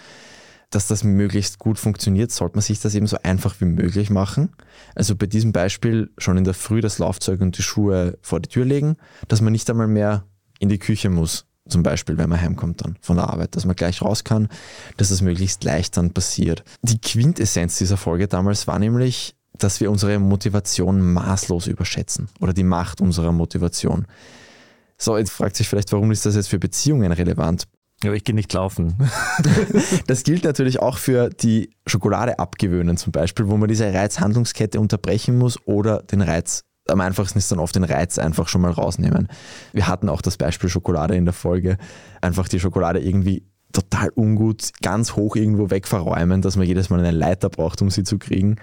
[0.70, 4.50] Dass das möglichst gut funktioniert, sollte man sich das eben so einfach wie möglich machen.
[4.96, 8.48] Also bei diesem Beispiel schon in der Früh das Laufzeug und die Schuhe vor die
[8.48, 8.96] Tür legen,
[9.28, 10.24] dass man nicht einmal mehr
[10.60, 13.76] in die Küche muss, zum Beispiel, wenn man heimkommt dann von der Arbeit, dass man
[13.76, 14.48] gleich raus kann,
[14.98, 16.64] dass das möglichst leicht dann passiert.
[16.84, 22.64] Die Quintessenz dieser Folge damals war nämlich, dass wir unsere Motivation maßlos überschätzen oder die
[22.64, 24.06] Macht unserer Motivation.
[24.98, 27.68] So, jetzt fragt sich vielleicht, warum ist das jetzt für Beziehungen relevant?
[28.04, 28.96] Ja, ich gehe nicht laufen.
[30.08, 35.38] Das gilt natürlich auch für die Schokolade abgewöhnen zum Beispiel, wo man diese Reizhandlungskette unterbrechen
[35.38, 39.28] muss oder den Reiz, am einfachsten ist dann oft den Reiz einfach schon mal rausnehmen.
[39.72, 41.78] Wir hatten auch das Beispiel Schokolade in der Folge,
[42.20, 47.12] einfach die Schokolade irgendwie total ungut ganz hoch irgendwo wegverräumen, dass man jedes Mal eine
[47.12, 48.58] Leiter braucht, um sie zu kriegen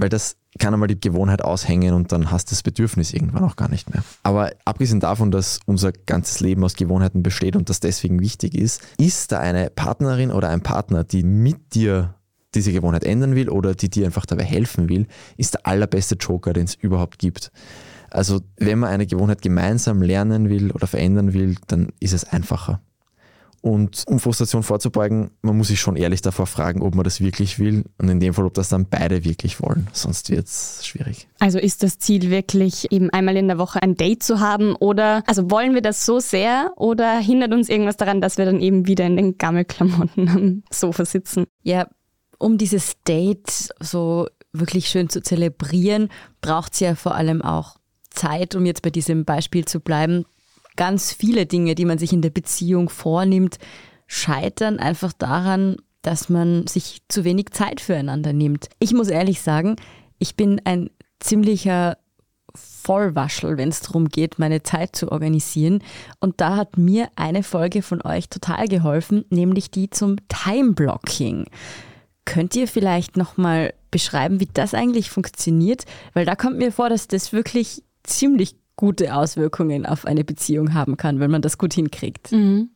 [0.00, 3.56] weil das kann einmal die Gewohnheit aushängen und dann hast du das Bedürfnis irgendwann auch
[3.56, 4.02] gar nicht mehr.
[4.22, 8.82] Aber abgesehen davon, dass unser ganzes Leben aus Gewohnheiten besteht und das deswegen wichtig ist,
[8.98, 12.14] ist da eine Partnerin oder ein Partner, die mit dir
[12.54, 16.52] diese Gewohnheit ändern will oder die dir einfach dabei helfen will, ist der allerbeste Joker,
[16.52, 17.52] den es überhaupt gibt.
[18.10, 22.80] Also wenn man eine Gewohnheit gemeinsam lernen will oder verändern will, dann ist es einfacher.
[23.62, 27.58] Und um Frustration vorzubeugen, man muss sich schon ehrlich davor fragen, ob man das wirklich
[27.58, 29.86] will und in dem Fall, ob das dann beide wirklich wollen.
[29.92, 31.28] Sonst wird es schwierig.
[31.40, 35.22] Also ist das Ziel wirklich eben einmal in der Woche ein Date zu haben oder
[35.26, 38.86] also wollen wir das so sehr oder hindert uns irgendwas daran, dass wir dann eben
[38.86, 41.44] wieder in den Gammelklamotten am Sofa sitzen?
[41.62, 41.86] Ja,
[42.38, 46.08] um dieses Date so wirklich schön zu zelebrieren,
[46.40, 47.76] braucht es ja vor allem auch
[48.08, 50.24] Zeit, um jetzt bei diesem Beispiel zu bleiben,
[50.80, 53.58] ganz viele Dinge, die man sich in der Beziehung vornimmt,
[54.06, 58.70] scheitern einfach daran, dass man sich zu wenig Zeit füreinander nimmt.
[58.78, 59.76] Ich muss ehrlich sagen,
[60.18, 60.88] ich bin ein
[61.18, 61.98] ziemlicher
[62.54, 65.82] Vollwaschel, wenn es darum geht, meine Zeit zu organisieren.
[66.18, 71.44] Und da hat mir eine Folge von euch total geholfen, nämlich die zum Time-Blocking.
[72.24, 75.84] Könnt ihr vielleicht nochmal beschreiben, wie das eigentlich funktioniert?
[76.14, 80.96] Weil da kommt mir vor, dass das wirklich ziemlich gute Auswirkungen auf eine Beziehung haben
[80.96, 82.32] kann, wenn man das gut hinkriegt.
[82.32, 82.70] Mhm.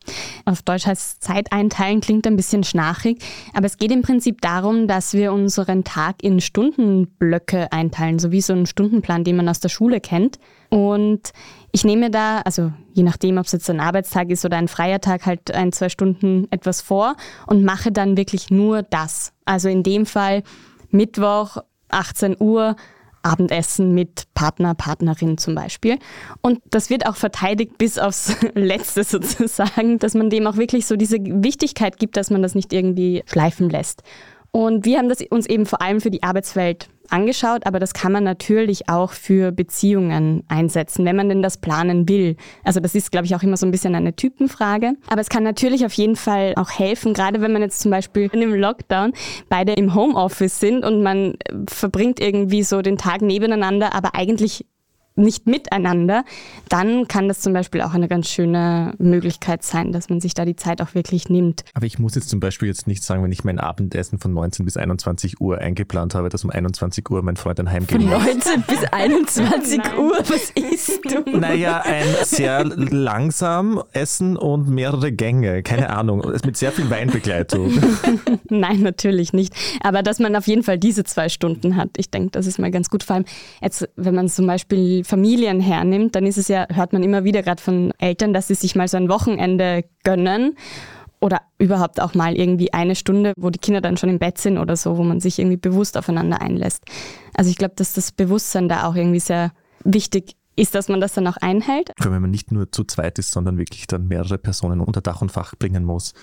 [0.45, 3.23] Auf Deutsch heißt Zeit einteilen, klingt ein bisschen schnarchig,
[3.55, 8.41] aber es geht im Prinzip darum, dass wir unseren Tag in Stundenblöcke einteilen, so wie
[8.41, 10.37] so ein Stundenplan, den man aus der Schule kennt.
[10.69, 11.33] Und
[11.71, 15.01] ich nehme da, also je nachdem, ob es jetzt ein Arbeitstag ist oder ein freier
[15.01, 17.15] Tag, halt ein, zwei Stunden etwas vor
[17.47, 19.33] und mache dann wirklich nur das.
[19.45, 20.43] Also in dem Fall
[20.91, 21.57] Mittwoch,
[21.89, 22.75] 18 Uhr,
[23.25, 25.97] Abendessen mit Partner, Partnerin zum Beispiel.
[26.41, 30.95] Und das wird auch verteidigt bis aufs Letzte sozusagen, dass man dem auch wirklich so
[30.95, 34.03] diese Wichtigkeit gibt, dass man das nicht irgendwie schleifen lässt.
[34.51, 38.11] Und wir haben das uns eben vor allem für die Arbeitswelt angeschaut, aber das kann
[38.11, 42.35] man natürlich auch für Beziehungen einsetzen, wenn man denn das planen will.
[42.63, 44.93] Also das ist, glaube ich, auch immer so ein bisschen eine Typenfrage.
[45.07, 48.29] Aber es kann natürlich auf jeden Fall auch helfen, gerade wenn man jetzt zum Beispiel
[48.31, 49.13] in dem Lockdown
[49.49, 51.35] beide im Homeoffice sind und man
[51.67, 54.65] verbringt irgendwie so den Tag nebeneinander, aber eigentlich
[55.15, 56.25] nicht miteinander,
[56.69, 60.43] dann kann das zum Beispiel auch eine ganz schöne Möglichkeit sein, dass man sich da
[60.43, 61.63] die Zeit auch wirklich nimmt.
[61.73, 64.65] Aber ich muss jetzt zum Beispiel jetzt nicht sagen, wenn ich mein Abendessen von 19
[64.65, 68.01] bis 21 Uhr eingeplant habe, dass um 21 Uhr mein Freund dann heimgeht.
[68.01, 71.37] Von 19 bis 21 Uhr, was isst du?
[71.37, 77.71] Naja, ein sehr langsam Essen und mehrere Gänge, keine Ahnung, mit sehr viel Weinbegleitung.
[78.49, 79.53] Nein, natürlich nicht.
[79.81, 82.71] Aber dass man auf jeden Fall diese zwei Stunden hat, ich denke, das ist mal
[82.71, 83.03] ganz gut.
[83.03, 83.25] Vor allem
[83.61, 87.43] jetzt, wenn man zum Beispiel Familien hernimmt, dann ist es ja, hört man immer wieder
[87.43, 90.55] gerade von Eltern, dass sie sich mal so ein Wochenende gönnen
[91.21, 94.57] oder überhaupt auch mal irgendwie eine Stunde, wo die Kinder dann schon im Bett sind
[94.57, 96.83] oder so, wo man sich irgendwie bewusst aufeinander einlässt.
[97.33, 99.51] Also ich glaube, dass das Bewusstsein da auch irgendwie sehr
[99.83, 101.91] wichtig ist, dass man das dann auch einhält.
[101.99, 105.31] Wenn man nicht nur zu zweit ist, sondern wirklich dann mehrere Personen unter Dach und
[105.31, 106.13] Fach bringen muss,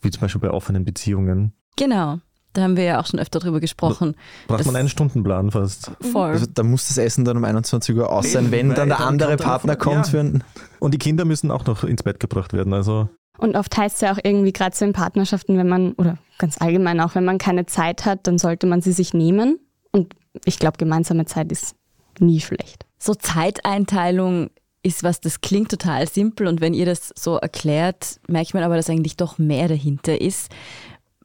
[0.00, 1.52] wie zum Beispiel bei offenen Beziehungen.
[1.76, 2.20] Genau.
[2.56, 4.16] Da haben wir ja auch schon öfter drüber gesprochen.
[4.48, 5.90] Da braucht man einen Stundenplan fast.
[6.00, 6.30] Voll.
[6.30, 9.36] Also da muss das Essen dann um 21 Uhr aus sein, wenn dann der andere
[9.36, 10.08] Partner kommt.
[10.08, 10.42] Für ein
[10.78, 12.72] und die Kinder müssen auch noch ins Bett gebracht werden.
[12.72, 16.16] Also und oft heißt es ja auch irgendwie, gerade so in Partnerschaften, wenn man, oder
[16.38, 19.58] ganz allgemein auch, wenn man keine Zeit hat, dann sollte man sie sich nehmen.
[19.92, 20.14] Und
[20.44, 21.74] ich glaube, gemeinsame Zeit ist
[22.18, 22.86] nie schlecht.
[22.98, 24.48] So Zeiteinteilung
[24.82, 28.76] ist was, das klingt total simpel und wenn ihr das so erklärt, merkt man aber,
[28.76, 30.48] dass eigentlich doch mehr dahinter ist.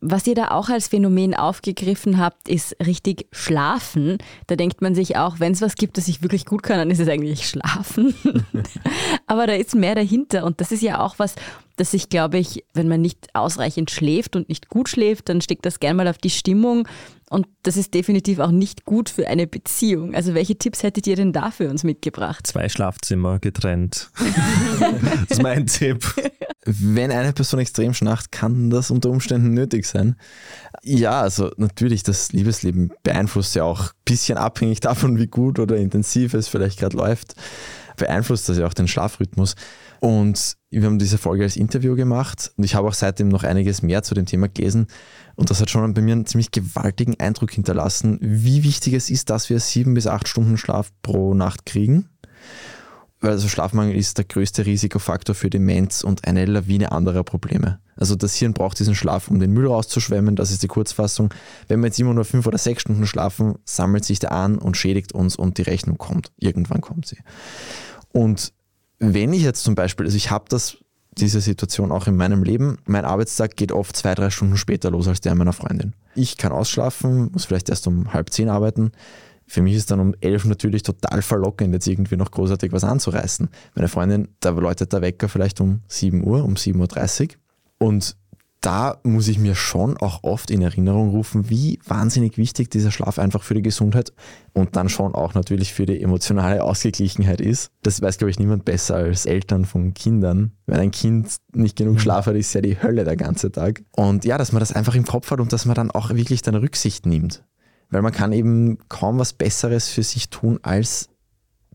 [0.04, 4.18] Was ihr da auch als Phänomen aufgegriffen habt, ist richtig Schlafen.
[4.48, 6.90] Da denkt man sich auch, wenn es was gibt, das ich wirklich gut kann, dann
[6.90, 8.16] ist es eigentlich Schlafen.
[9.28, 11.36] Aber da ist mehr dahinter und das ist ja auch was,
[11.76, 15.68] das ich glaube ich, wenn man nicht ausreichend schläft und nicht gut schläft, dann steckt
[15.68, 16.88] das gern mal auf die Stimmung
[17.32, 20.14] und das ist definitiv auch nicht gut für eine Beziehung.
[20.14, 22.46] Also welche Tipps hättet ihr denn da für uns mitgebracht?
[22.46, 24.12] Zwei Schlafzimmer getrennt.
[25.30, 26.14] das ist mein Tipp.
[26.66, 30.18] Wenn eine Person extrem schnarcht, kann das unter Umständen nötig sein.
[30.84, 35.78] Ja, also natürlich, das Liebesleben beeinflusst ja auch ein bisschen abhängig davon, wie gut oder
[35.78, 37.36] intensiv es vielleicht gerade läuft,
[37.96, 39.56] beeinflusst das ja auch den Schlafrhythmus.
[40.02, 43.84] Und wir haben diese Folge als Interview gemacht und ich habe auch seitdem noch einiges
[43.84, 44.88] mehr zu dem Thema gelesen.
[45.36, 49.30] Und das hat schon bei mir einen ziemlich gewaltigen Eindruck hinterlassen, wie wichtig es ist,
[49.30, 52.10] dass wir sieben bis acht Stunden Schlaf pro Nacht kriegen.
[53.22, 57.80] Weil also Schlafmangel ist der größte Risikofaktor für Demenz und eine Lawine anderer Probleme.
[57.96, 61.32] Also das Hirn braucht diesen Schlaf, um den Müll rauszuschwemmen, das ist die Kurzfassung.
[61.68, 64.76] Wenn wir jetzt immer nur fünf oder sechs Stunden schlafen, sammelt sich der an und
[64.76, 66.32] schädigt uns und die Rechnung kommt.
[66.38, 67.20] Irgendwann kommt sie.
[68.12, 68.54] Und
[68.98, 70.78] wenn ich jetzt zum Beispiel, also ich habe das,
[71.18, 75.08] diese Situation auch in meinem Leben, mein Arbeitstag geht oft zwei, drei Stunden später los
[75.08, 75.94] als der meiner Freundin.
[76.16, 78.92] Ich kann ausschlafen, muss vielleicht erst um halb zehn arbeiten.
[79.46, 83.50] Für mich ist dann um elf natürlich total verlockend, jetzt irgendwie noch großartig was anzureißen.
[83.76, 87.36] Meine Freundin, da läutet der Wecker vielleicht um 7 Uhr, um 7.30 Uhr.
[87.80, 88.16] Und
[88.62, 93.18] da muss ich mir schon auch oft in Erinnerung rufen, wie wahnsinnig wichtig dieser Schlaf
[93.18, 94.14] einfach für die Gesundheit
[94.54, 97.72] und dann schon auch natürlich für die emotionale Ausgeglichenheit ist.
[97.82, 100.52] Das weiß, glaube ich, niemand besser als Eltern von Kindern.
[100.68, 102.00] Wenn ein Kind nicht genug mhm.
[102.00, 103.82] Schlaf hat, ist ja die Hölle der ganze Tag.
[103.96, 106.44] Und ja, dass man das einfach im Kopf hat und dass man dann auch wirklich
[106.44, 107.44] dann Rücksicht nimmt.
[107.90, 111.10] Weil man kann eben kaum was Besseres für sich tun, als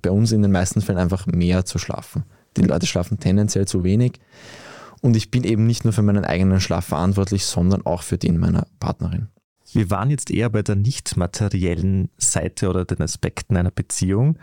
[0.03, 2.25] bei uns in den meisten Fällen einfach mehr zu schlafen.
[2.57, 4.21] Die Leute schlafen tendenziell zu wenig.
[5.03, 8.39] Und ich bin eben nicht nur für meinen eigenen Schlaf verantwortlich, sondern auch für den
[8.39, 9.29] meiner Partnerin.
[9.73, 14.39] Wir waren jetzt eher bei der nicht materiellen Seite oder den Aspekten einer Beziehung.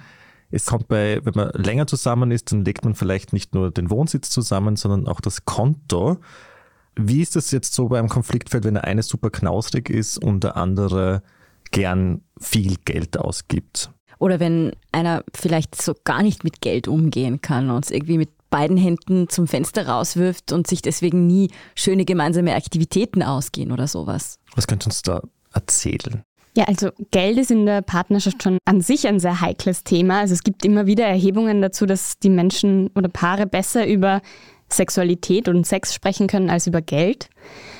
[0.51, 3.89] Es kommt bei, wenn man länger zusammen ist, dann legt man vielleicht nicht nur den
[3.89, 6.17] Wohnsitz zusammen, sondern auch das Konto.
[6.95, 10.57] Wie ist das jetzt so beim Konfliktfeld, wenn der eine super knausrig ist und der
[10.57, 11.23] andere
[11.71, 13.91] gern viel Geld ausgibt?
[14.19, 18.29] Oder wenn einer vielleicht so gar nicht mit Geld umgehen kann und es irgendwie mit
[18.53, 24.37] beiden Händen zum Fenster rauswirft und sich deswegen nie schöne gemeinsame Aktivitäten ausgehen oder sowas.
[24.53, 25.21] Was könnt ihr uns da
[25.53, 26.21] erzählen?
[26.55, 30.19] Ja, also Geld ist in der Partnerschaft schon an sich ein sehr heikles Thema.
[30.19, 34.21] Also es gibt immer wieder Erhebungen dazu, dass die Menschen oder Paare besser über
[34.69, 37.29] Sexualität und Sex sprechen können als über Geld.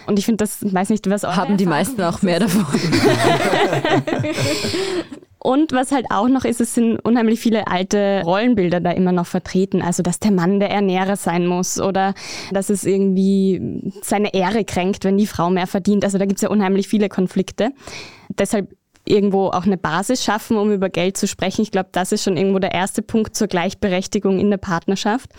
[0.08, 2.66] Und ich finde, das weiß nicht, was haben die meisten auch mehr davon.
[5.44, 9.26] Und was halt auch noch ist, es sind unheimlich viele alte Rollenbilder da immer noch
[9.26, 9.82] vertreten.
[9.82, 12.14] Also, dass der Mann der Ernährer sein muss oder
[12.52, 16.06] dass es irgendwie seine Ehre kränkt, wenn die Frau mehr verdient.
[16.06, 17.72] Also, da gibt es ja unheimlich viele Konflikte.
[18.30, 21.62] Deshalb irgendwo auch eine Basis schaffen, um über Geld zu sprechen.
[21.62, 25.30] Ich glaube, das ist schon irgendwo der erste Punkt zur Gleichberechtigung in der Partnerschaft.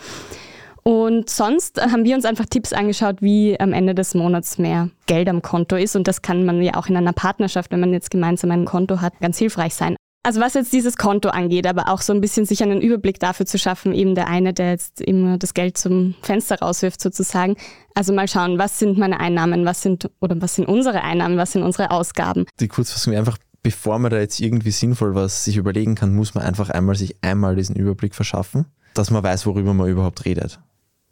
[0.87, 5.27] Und sonst haben wir uns einfach Tipps angeschaut, wie am Ende des Monats mehr Geld
[5.27, 5.95] am Konto ist.
[5.95, 9.01] Und das kann man ja auch in einer Partnerschaft, wenn man jetzt gemeinsam ein Konto
[9.01, 9.95] hat, ganz hilfreich sein.
[10.21, 13.47] Also was jetzt dieses Konto angeht, aber auch so ein bisschen sich einen Überblick dafür
[13.47, 17.55] zu schaffen, eben der eine, der jetzt immer das Geld zum Fenster rauswirft sozusagen.
[17.95, 21.53] Also mal schauen, was sind meine Einnahmen, was sind oder was sind unsere Einnahmen, was
[21.53, 22.45] sind unsere Ausgaben.
[22.59, 26.43] Die Kurzfassung einfach, bevor man da jetzt irgendwie sinnvoll was sich überlegen kann, muss man
[26.43, 30.59] einfach einmal sich einmal diesen Überblick verschaffen, dass man weiß, worüber man überhaupt redet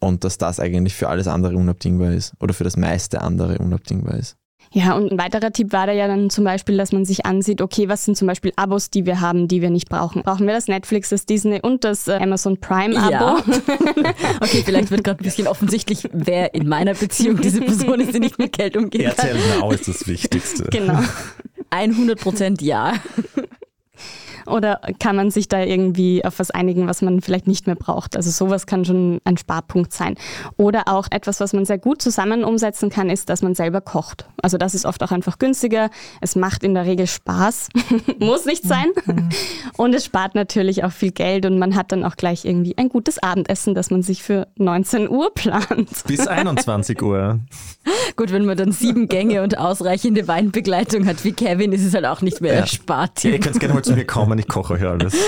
[0.04, 4.16] und dass das eigentlich für alles andere unabdingbar ist oder für das meiste andere unabdingbar
[4.16, 4.38] ist.
[4.72, 7.62] Ja, und ein weiterer Tipp war da ja dann zum Beispiel, dass man sich ansieht,
[7.62, 10.24] okay, was sind zum Beispiel Abos, die wir haben, die wir nicht brauchen?
[10.24, 13.12] Brauchen wir das Netflix, das Disney und das äh, Amazon Prime-Abo?
[13.12, 13.38] Ja.
[14.42, 18.20] okay, vielleicht wird gerade ein bisschen offensichtlich, wer in meiner Beziehung diese Person ist, die
[18.20, 19.02] nicht mit Geld umgeht.
[19.02, 20.64] RTL Now ist das Wichtigste.
[20.72, 21.00] Genau.
[21.70, 22.94] 100 Prozent ja.
[24.46, 28.16] Oder kann man sich da irgendwie auf was einigen, was man vielleicht nicht mehr braucht?
[28.16, 30.16] Also sowas kann schon ein Sparpunkt sein.
[30.58, 34.28] Oder auch etwas, was man sehr gut zusammen umsetzen kann, ist, dass man selber kocht.
[34.42, 35.90] Also das ist oft auch einfach günstiger.
[36.22, 37.70] Es macht in der Regel Spaß.
[38.20, 38.88] Muss nicht sein.
[39.78, 42.90] Und es spart natürlich auch viel Geld und man hat dann auch gleich irgendwie ein
[42.90, 45.90] gutes Abendessen, das man sich für 19 Uhr plant.
[46.08, 47.40] Bis 21 Uhr.
[48.16, 52.06] Gut, wenn man dann sieben Gänge und ausreichende Weinbegleitung hat wie Kevin, ist es halt
[52.06, 52.60] auch nicht mehr ja.
[52.62, 53.24] erspart.
[53.24, 55.16] Ja, ihr könnt gerne mal zu mir kommen, ich koche euch alles.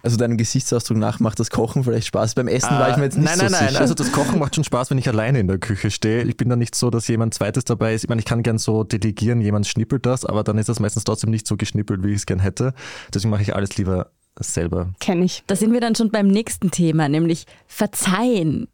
[0.00, 2.34] Also deinem Gesichtsausdruck nach macht das Kochen vielleicht Spaß.
[2.34, 3.64] Beim Essen ah, war ich mir jetzt nicht nein, so nein, sicher.
[3.64, 6.22] Nein, nein, also das Kochen macht schon Spaß, wenn ich alleine in der Küche stehe.
[6.22, 8.04] Ich bin da nicht so, dass jemand zweites dabei ist.
[8.04, 11.04] Ich meine, ich kann gern so delegieren, jemand schnippelt das, aber dann ist das meistens
[11.04, 12.74] trotzdem nicht so geschnippelt, wie ich es gern hätte.
[13.12, 14.90] Deswegen mache ich alles lieber selber.
[15.00, 15.42] Kenne ich.
[15.46, 18.68] Da sind wir dann schon beim nächsten Thema, nämlich Verzeihen.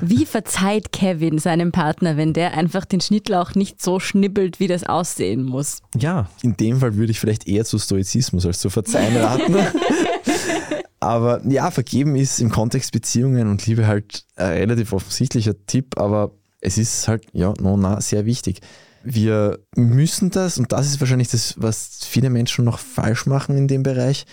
[0.00, 4.84] Wie verzeiht Kevin seinem Partner, wenn der einfach den Schnittlauch nicht so schnippelt, wie das
[4.84, 5.78] aussehen muss?
[5.96, 6.28] Ja.
[6.42, 9.56] In dem Fall würde ich vielleicht eher zu Stoizismus als zu Verzeihen raten.
[11.00, 16.32] aber ja, vergeben ist im Kontext Beziehungen und Liebe halt ein relativ offensichtlicher Tipp, aber
[16.60, 18.60] es ist halt, ja, no, na, sehr wichtig.
[19.02, 23.66] Wir müssen das, und das ist wahrscheinlich das, was viele Menschen noch falsch machen in
[23.66, 24.26] dem Bereich.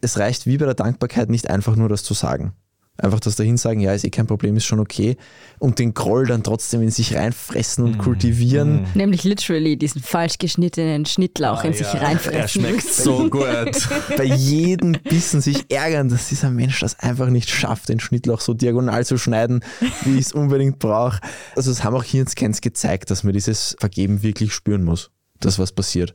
[0.00, 2.52] Es reicht wie bei der Dankbarkeit nicht einfach nur das zu sagen.
[3.00, 5.16] Einfach das dahin sagen, ja, ist eh kein Problem, ist schon okay.
[5.60, 8.00] Und den Groll dann trotzdem in sich reinfressen und mm.
[8.00, 8.82] kultivieren.
[8.82, 8.86] Mm.
[8.94, 12.00] Nämlich literally diesen falsch geschnittenen Schnittlauch ah, in sich ja.
[12.00, 12.40] reinfressen.
[12.40, 13.88] Er schmeckt so gut.
[14.16, 18.52] Bei jedem Bissen sich ärgern, dass dieser Mensch das einfach nicht schafft, den Schnittlauch so
[18.52, 19.60] diagonal zu schneiden,
[20.04, 21.20] wie ich es unbedingt brauche.
[21.54, 25.12] Also es haben auch hier in Scans gezeigt, dass man dieses Vergeben wirklich spüren muss,
[25.38, 26.14] dass was passiert.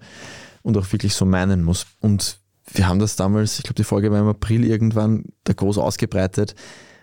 [0.63, 1.85] Und auch wirklich so meinen muss.
[2.01, 5.77] Und wir haben das damals, ich glaube, die Folge war im April irgendwann da groß
[5.77, 6.55] ausgebreitet,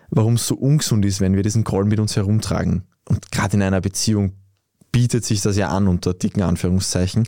[0.09, 2.83] warum es so ungesund ist, wenn wir diesen Groll mit uns herumtragen.
[3.07, 4.33] Und gerade in einer Beziehung
[4.91, 7.25] bietet sich das ja an unter dicken Anführungszeichen.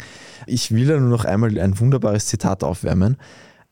[0.47, 3.17] Ich will da nur noch einmal ein wunderbares Zitat aufwärmen.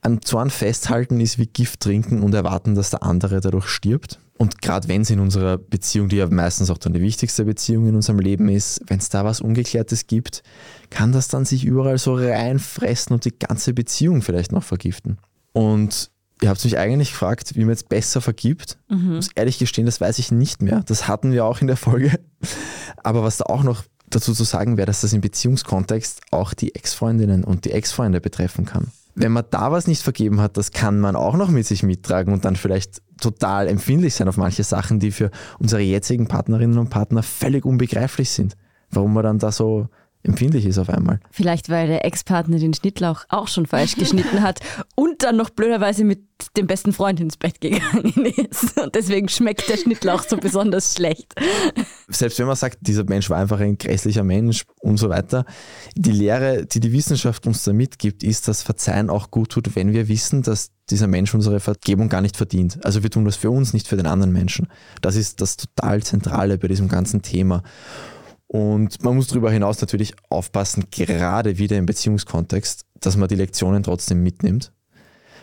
[0.01, 4.19] An Zorn festhalten ist wie Gift trinken und erwarten, dass der andere dadurch stirbt.
[4.41, 7.85] Und gerade wenn es in unserer Beziehung, die ja meistens auch dann die wichtigste Beziehung
[7.85, 10.41] in unserem Leben ist, wenn es da was Ungeklärtes gibt,
[10.89, 15.19] kann das dann sich überall so reinfressen und die ganze Beziehung vielleicht noch vergiften.
[15.53, 16.09] Und
[16.41, 18.79] ihr habt mich eigentlich gefragt, wie man jetzt besser vergibt.
[18.89, 18.97] Mhm.
[18.97, 20.81] Ich muss ehrlich gestehen, das weiß ich nicht mehr.
[20.87, 22.19] Das hatten wir auch in der Folge.
[23.03, 26.73] Aber was da auch noch dazu zu sagen wäre, dass das im Beziehungskontext auch die
[26.73, 30.99] Ex-Freundinnen und die Ex-Freunde betreffen kann wenn man da was nicht vergeben hat, das kann
[30.99, 34.99] man auch noch mit sich mittragen und dann vielleicht total empfindlich sein auf manche Sachen,
[34.99, 38.55] die für unsere jetzigen Partnerinnen und Partner völlig unbegreiflich sind.
[38.89, 39.87] Warum man dann da so
[40.23, 41.19] empfindlich ist auf einmal.
[41.31, 44.59] Vielleicht, weil der Ex-Partner den Schnittlauch auch schon falsch geschnitten hat
[44.95, 46.21] und dann noch blöderweise mit
[46.57, 48.79] dem besten Freund ins Bett gegangen ist.
[48.79, 51.33] Und deswegen schmeckt der Schnittlauch so besonders schlecht.
[52.07, 55.45] Selbst wenn man sagt, dieser Mensch war einfach ein grässlicher Mensch und so weiter,
[55.95, 59.93] die Lehre, die die Wissenschaft uns da mitgibt, ist, dass Verzeihen auch gut tut, wenn
[59.93, 62.83] wir wissen, dass dieser Mensch unsere Vergebung gar nicht verdient.
[62.83, 64.67] Also wir tun das für uns, nicht für den anderen Menschen.
[65.01, 67.63] Das ist das total Zentrale bei diesem ganzen Thema.
[68.53, 73.81] Und man muss darüber hinaus natürlich aufpassen, gerade wieder im Beziehungskontext, dass man die Lektionen
[73.81, 74.73] trotzdem mitnimmt.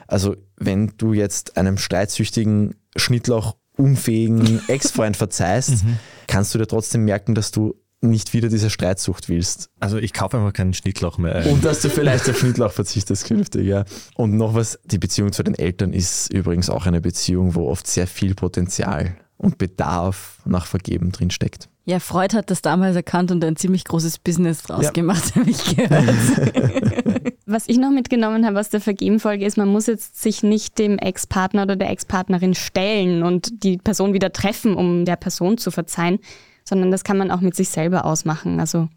[0.07, 5.99] Also wenn du jetzt einem streitsüchtigen, schnittlauch unfähigen Ex-Freund verzeihst, mhm.
[6.27, 9.71] kannst du dir trotzdem merken, dass du nicht wieder diese Streitsucht willst.
[9.81, 11.37] Also ich kaufe einfach keinen Schnittlauch mehr.
[11.37, 11.47] Ein.
[11.51, 13.87] Und dass du vielleicht auf Schnittlauch verzichtest künftig, ja.
[14.17, 17.87] Und noch was, die Beziehung zu den Eltern ist übrigens auch eine Beziehung, wo oft
[17.87, 21.69] sehr viel Potenzial und Bedarf nach Vergeben drin steckt.
[21.85, 24.91] Ja, Freud hat das damals erkannt und ein ziemlich großes Business draus ja.
[24.91, 27.33] gemacht, habe ich gehört.
[27.47, 30.99] Was ich noch mitgenommen habe aus der Vergebenfolge ist, man muss jetzt sich nicht dem
[30.99, 36.19] Ex-Partner oder der Ex-Partnerin stellen und die Person wieder treffen, um der Person zu verzeihen,
[36.63, 38.61] sondern das kann man auch mit sich selber ausmachen.
[38.61, 38.91] Also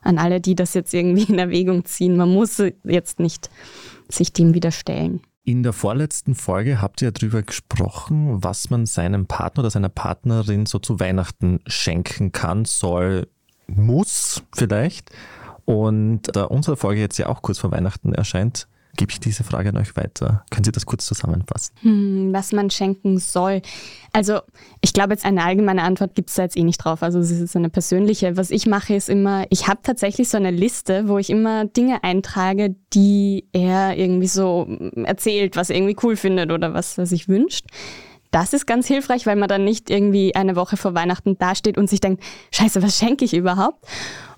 [0.00, 3.50] an alle, die das jetzt irgendwie in Erwägung ziehen, man muss jetzt nicht
[4.08, 5.22] sich dem wieder stellen.
[5.48, 10.66] In der vorletzten Folge habt ihr darüber gesprochen, was man seinem Partner oder seiner Partnerin
[10.66, 13.28] so zu Weihnachten schenken kann, soll,
[13.66, 15.08] muss vielleicht.
[15.64, 18.68] Und da unsere Folge jetzt ja auch kurz vor Weihnachten erscheint,
[18.98, 20.44] gebe ich diese Frage an euch weiter.
[20.50, 21.72] Können Sie das kurz zusammenfassen?
[21.80, 23.62] Hm, was man schenken soll.
[24.12, 24.40] Also
[24.82, 27.02] ich glaube, jetzt eine allgemeine Antwort gibt es da jetzt eh nicht drauf.
[27.02, 28.36] Also es ist eine persönliche.
[28.36, 32.02] Was ich mache, ist immer, ich habe tatsächlich so eine Liste, wo ich immer Dinge
[32.04, 37.28] eintrage, die er irgendwie so erzählt, was er irgendwie cool findet oder was er sich
[37.28, 37.66] wünscht.
[38.30, 41.88] Das ist ganz hilfreich, weil man dann nicht irgendwie eine Woche vor Weihnachten dasteht und
[41.88, 43.86] sich denkt, scheiße, was schenke ich überhaupt?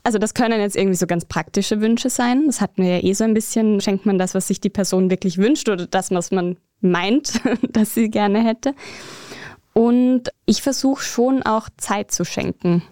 [0.03, 2.45] Also das können jetzt irgendwie so ganz praktische Wünsche sein.
[2.47, 3.81] Das hatten wir ja eh so ein bisschen.
[3.81, 7.41] Schenkt man das, was sich die Person wirklich wünscht oder das, was man meint,
[7.71, 8.75] dass sie gerne hätte.
[9.73, 12.83] Und ich versuche schon auch Zeit zu schenken.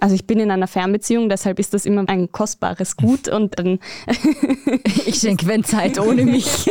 [0.00, 3.80] Also ich bin in einer Fernbeziehung, deshalb ist das immer ein kostbares Gut und dann
[5.06, 6.46] ich schenke wenn Zeit ohne mich.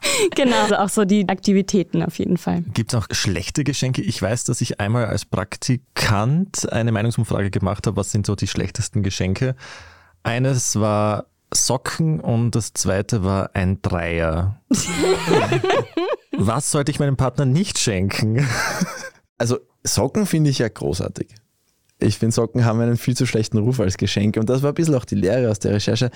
[0.34, 2.62] genau, also auch so die Aktivitäten auf jeden Fall.
[2.74, 4.02] Gibt es auch schlechte Geschenke?
[4.02, 8.46] Ich weiß, dass ich einmal als Praktikant eine Meinungsumfrage gemacht habe, was sind so die
[8.46, 9.56] schlechtesten Geschenke.
[10.22, 14.60] Eines war Socken und das zweite war ein Dreier.
[16.36, 18.46] was sollte ich meinem Partner nicht schenken?
[19.40, 21.32] Also Socken finde ich ja großartig.
[22.00, 24.36] Ich finde, Socken haben einen viel zu schlechten Ruf als Geschenk.
[24.36, 26.10] Und das war ein bisschen auch die Lehre aus der Recherche.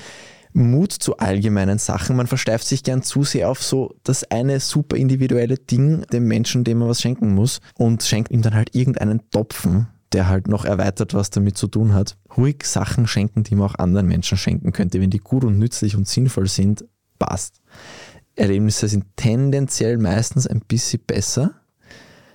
[0.52, 2.16] Mut zu allgemeinen Sachen.
[2.16, 6.64] Man versteift sich gern zu sehr auf so das eine super individuelle Ding dem Menschen,
[6.64, 10.64] dem man was schenken muss und schenkt ihm dann halt irgendeinen Topfen, der halt noch
[10.64, 12.16] erweitert was damit zu tun hat.
[12.36, 15.00] Ruhig Sachen schenken, die man auch anderen Menschen schenken könnte.
[15.00, 16.84] Wenn die gut und nützlich und sinnvoll sind,
[17.18, 17.60] passt.
[18.34, 21.61] Erlebnisse sind tendenziell meistens ein bisschen besser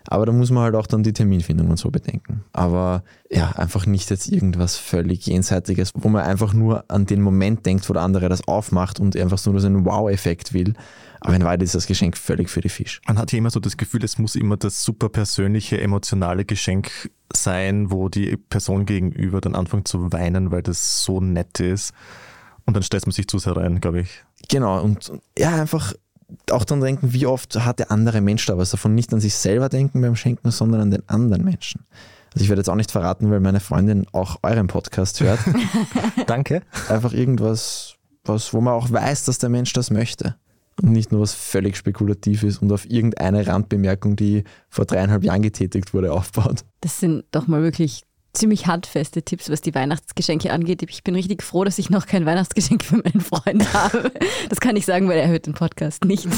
[0.07, 2.43] aber da muss man halt auch dann die Terminfindung und so bedenken.
[2.53, 7.65] Aber ja, einfach nicht jetzt irgendwas völlig Jenseitiges, wo man einfach nur an den Moment
[7.65, 10.73] denkt, wo der andere das aufmacht und einfach so nur so einen Wow-Effekt will.
[11.19, 13.01] Aber in Wahrheit ist das Geschenk völlig für die Fisch.
[13.07, 17.11] Man hat ja immer so das Gefühl, es muss immer das super persönliche, emotionale Geschenk
[17.33, 21.93] sein, wo die Person gegenüber dann anfängt zu weinen, weil das so nett ist.
[22.65, 24.23] Und dann stellt man sich zu sehr rein, glaube ich.
[24.49, 25.93] Genau, und ja, einfach
[26.51, 28.95] auch dann denken, wie oft hat der andere Mensch da was davon?
[28.95, 31.85] Nicht an sich selber denken beim Schenken, sondern an den anderen Menschen.
[32.33, 35.39] Also ich werde jetzt auch nicht verraten, weil meine Freundin auch euren Podcast hört.
[36.27, 36.61] Danke.
[36.89, 40.35] Einfach irgendwas, was, wo man auch weiß, dass der Mensch das möchte.
[40.81, 45.41] Und nicht nur was völlig spekulativ ist und auf irgendeine Randbemerkung, die vor dreieinhalb Jahren
[45.41, 46.63] getätigt wurde, aufbaut.
[46.81, 48.03] Das sind doch mal wirklich
[48.37, 50.83] ziemlich handfeste Tipps, was die Weihnachtsgeschenke angeht.
[50.83, 54.11] Ich bin richtig froh, dass ich noch kein Weihnachtsgeschenk für meinen Freund habe.
[54.49, 56.27] Das kann ich sagen, weil er hört den Podcast nicht.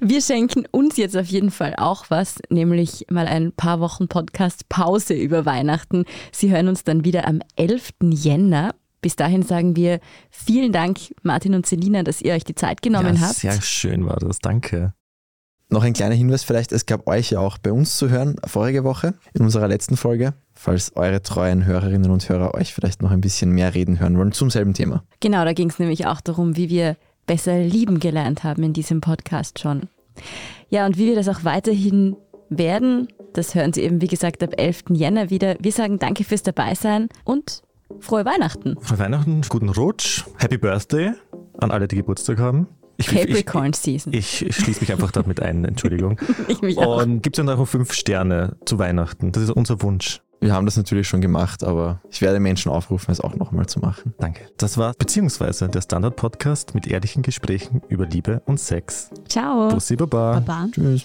[0.00, 5.14] Wir schenken uns jetzt auf jeden Fall auch was, nämlich mal ein paar Wochen Podcast-Pause
[5.14, 6.04] über Weihnachten.
[6.32, 7.90] Sie hören uns dann wieder am 11.
[8.10, 8.74] Jänner.
[9.00, 10.00] Bis dahin sagen wir
[10.30, 13.36] vielen Dank, Martin und Selina, dass ihr euch die Zeit genommen ja, habt.
[13.36, 14.94] Sehr schön war das, danke.
[15.68, 18.84] Noch ein kleiner Hinweis vielleicht, es gab euch ja auch bei uns zu hören vorige
[18.84, 23.20] Woche in unserer letzten Folge, falls eure treuen Hörerinnen und Hörer euch vielleicht noch ein
[23.20, 25.02] bisschen mehr reden hören wollen zum selben Thema.
[25.18, 26.96] Genau, da ging es nämlich auch darum, wie wir
[27.26, 29.88] besser lieben gelernt haben in diesem Podcast schon.
[30.68, 32.16] Ja, und wie wir das auch weiterhin
[32.48, 34.84] werden, das hören Sie eben, wie gesagt, ab 11.
[34.90, 35.56] Jänner wieder.
[35.58, 37.62] Wir sagen danke fürs Dabeisein und
[37.98, 38.76] frohe Weihnachten.
[38.80, 41.12] Frohe Weihnachten, guten Rutsch, Happy Birthday
[41.58, 42.68] an alle, die Geburtstag haben.
[42.98, 44.12] Ich, Capricorn ich, Season.
[44.12, 46.18] Ich, ich, schließe mich einfach damit ein, Entschuldigung.
[46.48, 47.02] ich mich auch.
[47.02, 49.32] Und gibt es ja noch fünf Sterne zu Weihnachten.
[49.32, 50.22] Das ist unser Wunsch.
[50.40, 53.80] Wir haben das natürlich schon gemacht, aber ich werde Menschen aufrufen, es auch nochmal zu
[53.80, 54.14] machen.
[54.18, 54.42] Danke.
[54.58, 59.10] Das war beziehungsweise der Standard-Podcast mit ehrlichen Gesprächen über Liebe und Sex.
[59.28, 59.68] Ciao.
[59.68, 60.40] Bussi Baba.
[60.40, 60.68] Baba.
[60.70, 61.04] Tschüss.